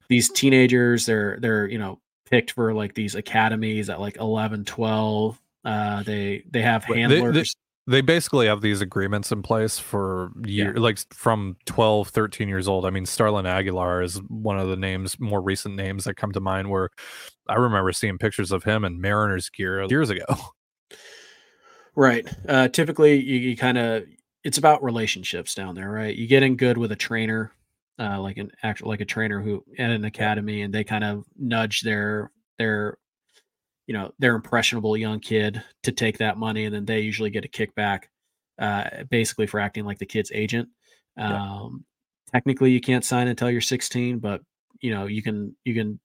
these 0.09 0.31
teenagers 0.31 1.07
they're 1.07 1.39
they're 1.41 1.67
you 1.67 1.79
know 1.79 1.99
picked 2.29 2.53
for 2.53 2.75
like 2.75 2.95
these 2.95 3.15
academies 3.15 3.89
at 3.89 4.01
like 4.01 4.17
11 4.19 4.65
12 4.65 5.41
uh 5.65 6.03
they 6.03 6.45
they 6.51 6.63
have 6.63 6.85
handlers 6.85 7.35
they, 7.35 7.41
they, 7.41 7.47
they 7.87 8.01
basically 8.03 8.47
have 8.47 8.61
these 8.61 8.83
agreements 8.83 9.33
in 9.33 9.43
place 9.43 9.79
for 9.79 10.31
year 10.45 10.75
yeah. 10.75 10.81
like 10.81 10.99
from 11.13 11.57
12 11.67 12.09
13 12.09 12.49
years 12.49 12.69
old 12.69 12.85
i 12.85 12.91
mean 12.91 13.07
starlin 13.07 13.47
aguilar 13.47 14.03
is 14.03 14.21
one 14.29 14.59
of 14.59 14.69
the 14.69 14.77
names 14.77 15.19
more 15.19 15.41
recent 15.41 15.75
names 15.75 16.05
that 16.05 16.15
come 16.15 16.33
to 16.33 16.41
mind 16.41 16.69
where 16.71 16.91
i 17.49 17.55
remember 17.55 17.93
seeing 17.93 18.19
pictures 18.19 18.53
of 18.53 18.65
him 18.65 18.85
in 18.85 19.01
mariners 19.01 19.49
gear 19.49 19.83
years 19.89 20.11
ago 20.11 20.25
Right. 21.99 22.29
Uh, 22.49 22.69
typically, 22.69 23.21
you, 23.21 23.39
you 23.41 23.57
kind 23.57 23.77
of 23.77 24.05
it's 24.49 24.57
about 24.57 24.83
relationships 24.83 25.55
down 25.55 25.75
there, 25.75 25.91
right? 25.91 26.17
You 26.17 26.27
get 26.27 26.43
in 26.43 26.57
good 26.57 26.79
with 26.79 26.91
a 26.91 26.97
trainer, 26.97 27.53
uh, 27.99 28.19
like 28.19 28.39
an 28.39 28.51
actual 28.63 28.89
like 28.89 29.03
a 29.03 29.05
trainer 29.05 29.43
who 29.43 29.63
at 29.79 29.91
an 29.91 30.07
academy, 30.07 30.63
and 30.63 30.73
they 30.73 30.85
kind 30.85 31.05
of 31.05 31.27
nudge 31.39 31.83
their 31.83 32.31
their 32.57 32.97
you 33.87 33.93
know 33.93 34.11
their 34.19 34.35
impressionable 34.35 34.97
young 34.97 35.21
kid 35.21 35.63
to 35.83 35.93
take 35.93 36.17
that 36.17 36.39
money, 36.39 36.65
and 36.65 36.75
then 36.75 36.87
they 36.87 37.01
usually 37.01 37.29
get 37.29 37.45
a 37.45 37.49
kickback, 37.49 38.05
uh, 38.59 39.05
basically 39.11 39.47
for 39.47 39.61
acting 39.61 39.85
like 39.85 39.99
the 39.99 40.07
kid's 40.07 40.33
agent. 40.33 40.71
Um, 41.19 41.85
yeah. 42.33 42.39
Technically, 42.39 42.71
you 42.71 42.81
can't 42.81 43.05
sign 43.05 43.29
until 43.29 43.51
you're 43.51 43.61
16, 43.61 44.19
but 44.19 44.41
you 44.81 44.95
know 44.95 45.05
you 45.05 45.23
can 45.23 45.55
you 45.67 45.75
can 45.75 46.01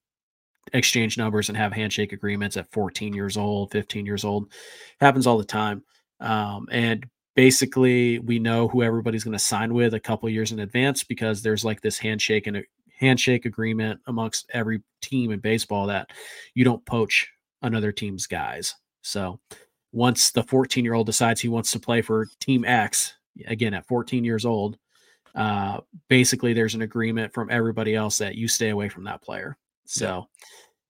exchange 0.73 1.17
numbers 1.17 1.47
and 1.47 1.57
have 1.57 1.71
handshake 1.71 2.11
agreements 2.11 2.57
at 2.57 2.69
14 2.73 3.13
years 3.13 3.37
old, 3.37 3.71
15 3.71 4.05
years 4.05 4.25
old. 4.25 4.51
Happens 4.99 5.27
all 5.27 5.37
the 5.37 5.45
time. 5.45 5.81
Um, 6.19 6.67
and 6.71 7.05
basically, 7.35 8.19
we 8.19 8.39
know 8.39 8.67
who 8.67 8.83
everybody's 8.83 9.23
going 9.23 9.37
to 9.37 9.39
sign 9.39 9.73
with 9.73 9.93
a 9.93 9.99
couple 9.99 10.29
years 10.29 10.51
in 10.51 10.59
advance 10.59 11.03
because 11.03 11.41
there's 11.41 11.65
like 11.65 11.81
this 11.81 11.97
handshake 11.97 12.47
and 12.47 12.57
a 12.57 12.63
handshake 12.99 13.45
agreement 13.45 13.99
amongst 14.07 14.49
every 14.53 14.81
team 15.01 15.31
in 15.31 15.39
baseball 15.39 15.87
that 15.87 16.09
you 16.53 16.63
don't 16.63 16.85
poach 16.85 17.29
another 17.61 17.91
team's 17.91 18.27
guys. 18.27 18.75
So 19.01 19.39
once 19.91 20.31
the 20.31 20.43
14 20.43 20.83
year 20.83 20.93
old 20.93 21.05
decides 21.05 21.41
he 21.41 21.49
wants 21.49 21.71
to 21.71 21.79
play 21.79 22.01
for 22.01 22.27
Team 22.39 22.65
X, 22.65 23.13
again 23.47 23.73
at 23.73 23.87
14 23.87 24.23
years 24.23 24.45
old, 24.45 24.77
uh, 25.35 25.79
basically 26.09 26.53
there's 26.53 26.75
an 26.75 26.81
agreement 26.81 27.33
from 27.33 27.49
everybody 27.49 27.95
else 27.95 28.17
that 28.19 28.35
you 28.35 28.47
stay 28.47 28.69
away 28.69 28.89
from 28.89 29.03
that 29.05 29.21
player. 29.21 29.57
So 29.85 30.27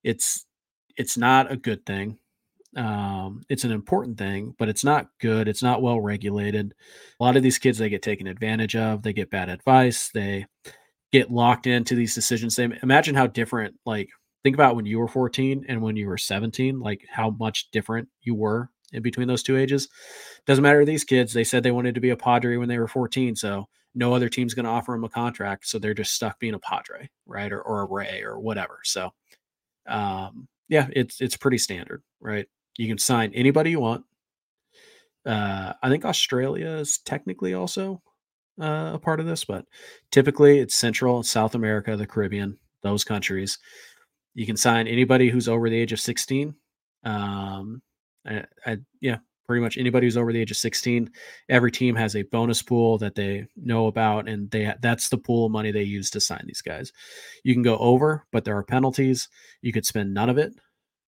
yeah. 0.03 0.11
it's 0.11 0.45
it's 0.95 1.17
not 1.17 1.51
a 1.51 1.57
good 1.57 1.85
thing. 1.85 2.17
Um, 2.75 3.43
it's 3.49 3.63
an 3.63 3.71
important 3.71 4.17
thing, 4.17 4.55
but 4.57 4.69
it's 4.69 4.83
not 4.83 5.07
good. 5.19 5.47
It's 5.47 5.63
not 5.63 5.81
well 5.81 5.99
regulated. 6.01 6.73
A 7.19 7.23
lot 7.23 7.37
of 7.37 7.43
these 7.43 7.59
kids 7.59 7.77
they 7.77 7.89
get 7.89 8.01
taken 8.01 8.27
advantage 8.27 8.75
of. 8.75 9.03
They 9.03 9.13
get 9.13 9.29
bad 9.29 9.49
advice. 9.49 10.09
They 10.13 10.47
get 11.11 11.31
locked 11.31 11.67
into 11.67 11.95
these 11.95 12.15
decisions. 12.15 12.55
They 12.55 12.69
imagine 12.81 13.15
how 13.15 13.27
different. 13.27 13.75
Like 13.85 14.09
think 14.43 14.55
about 14.55 14.75
when 14.75 14.85
you 14.85 14.99
were 14.99 15.07
14 15.07 15.65
and 15.67 15.81
when 15.81 15.95
you 15.95 16.07
were 16.07 16.17
17. 16.17 16.79
Like 16.79 17.05
how 17.09 17.29
much 17.31 17.69
different 17.71 18.09
you 18.21 18.35
were 18.35 18.69
in 18.91 19.01
between 19.01 19.27
those 19.27 19.43
two 19.43 19.57
ages. 19.57 19.89
Doesn't 20.45 20.63
matter 20.63 20.81
to 20.81 20.85
these 20.85 21.03
kids. 21.03 21.33
They 21.33 21.43
said 21.43 21.63
they 21.63 21.71
wanted 21.71 21.95
to 21.95 22.01
be 22.01 22.11
a 22.11 22.17
Padre 22.17 22.57
when 22.57 22.69
they 22.69 22.79
were 22.79 22.87
14, 22.87 23.35
so 23.35 23.67
no 23.95 24.13
other 24.13 24.29
team's 24.29 24.53
going 24.53 24.65
to 24.65 24.71
offer 24.71 24.91
them 24.93 25.03
a 25.03 25.09
contract, 25.09 25.67
so 25.67 25.77
they're 25.77 25.93
just 25.93 26.13
stuck 26.13 26.39
being 26.39 26.53
a 26.53 26.59
Padre, 26.59 27.09
right, 27.25 27.51
or 27.51 27.61
or 27.61 27.81
a 27.81 27.85
Ray 27.85 28.23
or 28.23 28.39
whatever. 28.39 28.79
So, 28.83 29.11
um, 29.87 30.47
yeah, 30.69 30.87
it's 30.93 31.21
it's 31.21 31.37
pretty 31.37 31.57
standard, 31.57 32.01
right? 32.19 32.47
You 32.77 32.87
can 32.87 32.97
sign 32.97 33.31
anybody 33.33 33.71
you 33.71 33.79
want. 33.79 34.05
Uh, 35.25 35.73
I 35.81 35.89
think 35.89 36.05
Australia 36.05 36.67
is 36.67 36.97
technically 36.99 37.53
also 37.53 38.01
uh, 38.61 38.91
a 38.93 38.99
part 38.99 39.19
of 39.19 39.25
this, 39.25 39.45
but 39.45 39.65
typically 40.11 40.59
it's 40.59 40.75
Central 40.75 41.17
and 41.17 41.25
South 41.25 41.55
America, 41.55 41.95
the 41.95 42.07
Caribbean, 42.07 42.57
those 42.81 43.03
countries. 43.03 43.57
You 44.33 44.45
can 44.45 44.57
sign 44.57 44.87
anybody 44.87 45.29
who's 45.29 45.47
over 45.47 45.69
the 45.69 45.77
age 45.77 45.93
of 45.93 45.99
16. 45.99 46.53
Um, 47.03 47.81
I, 48.25 48.43
I, 48.65 48.77
yeah, 48.99 49.17
pretty 49.45 49.61
much 49.61 49.77
anybody 49.77 50.07
who's 50.07 50.17
over 50.17 50.31
the 50.31 50.39
age 50.39 50.51
of 50.51 50.57
16 50.57 51.09
every 51.49 51.71
team 51.71 51.95
has 51.95 52.15
a 52.15 52.23
bonus 52.23 52.61
pool 52.61 52.97
that 52.97 53.15
they 53.15 53.45
know 53.55 53.87
about 53.87 54.27
and 54.27 54.49
they 54.51 54.73
that's 54.81 55.09
the 55.09 55.17
pool 55.17 55.45
of 55.45 55.51
money 55.51 55.71
they 55.71 55.83
use 55.83 56.09
to 56.09 56.19
sign 56.19 56.43
these 56.45 56.61
guys 56.61 56.91
you 57.43 57.53
can 57.53 57.63
go 57.63 57.77
over 57.77 58.25
but 58.31 58.45
there 58.45 58.57
are 58.57 58.63
penalties 58.63 59.27
you 59.61 59.73
could 59.73 59.85
spend 59.85 60.13
none 60.13 60.29
of 60.29 60.37
it 60.37 60.53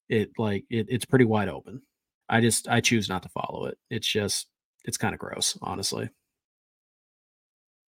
it 0.09 0.31
like 0.37 0.65
it, 0.69 0.87
it's 0.89 1.05
pretty 1.05 1.25
wide 1.25 1.49
open. 1.49 1.81
I 2.29 2.41
just 2.41 2.67
i 2.67 2.81
choose 2.81 3.09
not 3.09 3.23
to 3.23 3.29
follow 3.29 3.65
it. 3.65 3.77
It's 3.89 4.07
just 4.07 4.47
it's 4.85 4.97
kind 4.97 5.13
of 5.13 5.19
gross 5.19 5.57
honestly 5.61 6.09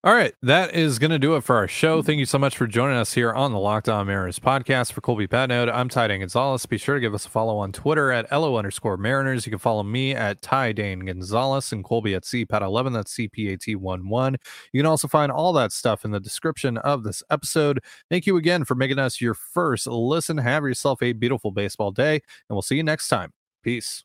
all 0.07 0.15
right, 0.15 0.33
that 0.41 0.73
is 0.73 1.01
going 1.01 1.11
to 1.11 1.19
do 1.19 1.35
it 1.35 1.43
for 1.43 1.57
our 1.57 1.67
show. 1.67 2.01
Thank 2.01 2.21
you 2.21 2.27
so 2.27 2.39
much 2.39 2.57
for 2.57 2.69
joining 2.69 2.97
us 2.97 3.15
here 3.15 3.33
on 3.33 3.51
the 3.51 3.59
Locked 3.59 3.89
On 3.89 4.07
Mariners 4.07 4.39
podcast. 4.39 4.93
For 4.93 5.01
Colby 5.01 5.27
Patnode, 5.27 5.69
I'm 5.69 5.89
Ty 5.89 6.07
Dane 6.07 6.21
Gonzalez. 6.21 6.65
Be 6.65 6.79
sure 6.79 6.95
to 6.95 7.01
give 7.01 7.13
us 7.13 7.27
a 7.27 7.29
follow 7.29 7.59
on 7.59 7.73
Twitter 7.73 8.13
at 8.13 8.31
LO 8.31 8.57
underscore 8.57 8.97
Mariners. 8.97 9.47
You 9.47 9.51
can 9.51 9.59
follow 9.59 9.83
me 9.83 10.15
at 10.15 10.41
Ty 10.43 10.75
Dane 10.75 11.01
Gonzalez 11.01 11.73
and 11.73 11.83
Colby 11.83 12.15
at 12.15 12.23
CPAT11. 12.23 12.93
That's 12.93 13.17
CPAT11. 13.17 14.37
You 14.73 14.79
can 14.79 14.87
also 14.87 15.09
find 15.09 15.33
all 15.33 15.53
that 15.55 15.73
stuff 15.73 16.05
in 16.05 16.13
the 16.13 16.21
description 16.21 16.79
of 16.79 17.03
this 17.03 17.25
episode. 17.29 17.81
Thank 18.09 18.27
you 18.27 18.37
again 18.37 18.65
for 18.65 18.77
making 18.77 19.01
us 19.01 19.21
your 19.21 19.35
first 19.35 19.89
listen. 19.89 20.39
Have 20.39 20.63
yourself 20.63 21.03
a 21.03 21.15
beautiful 21.15 21.51
baseball 21.51 21.91
day, 21.91 22.15
and 22.15 22.55
we'll 22.55 22.63
see 22.63 22.77
you 22.77 22.85
next 22.85 23.09
time. 23.09 23.33
Peace. 23.65 24.05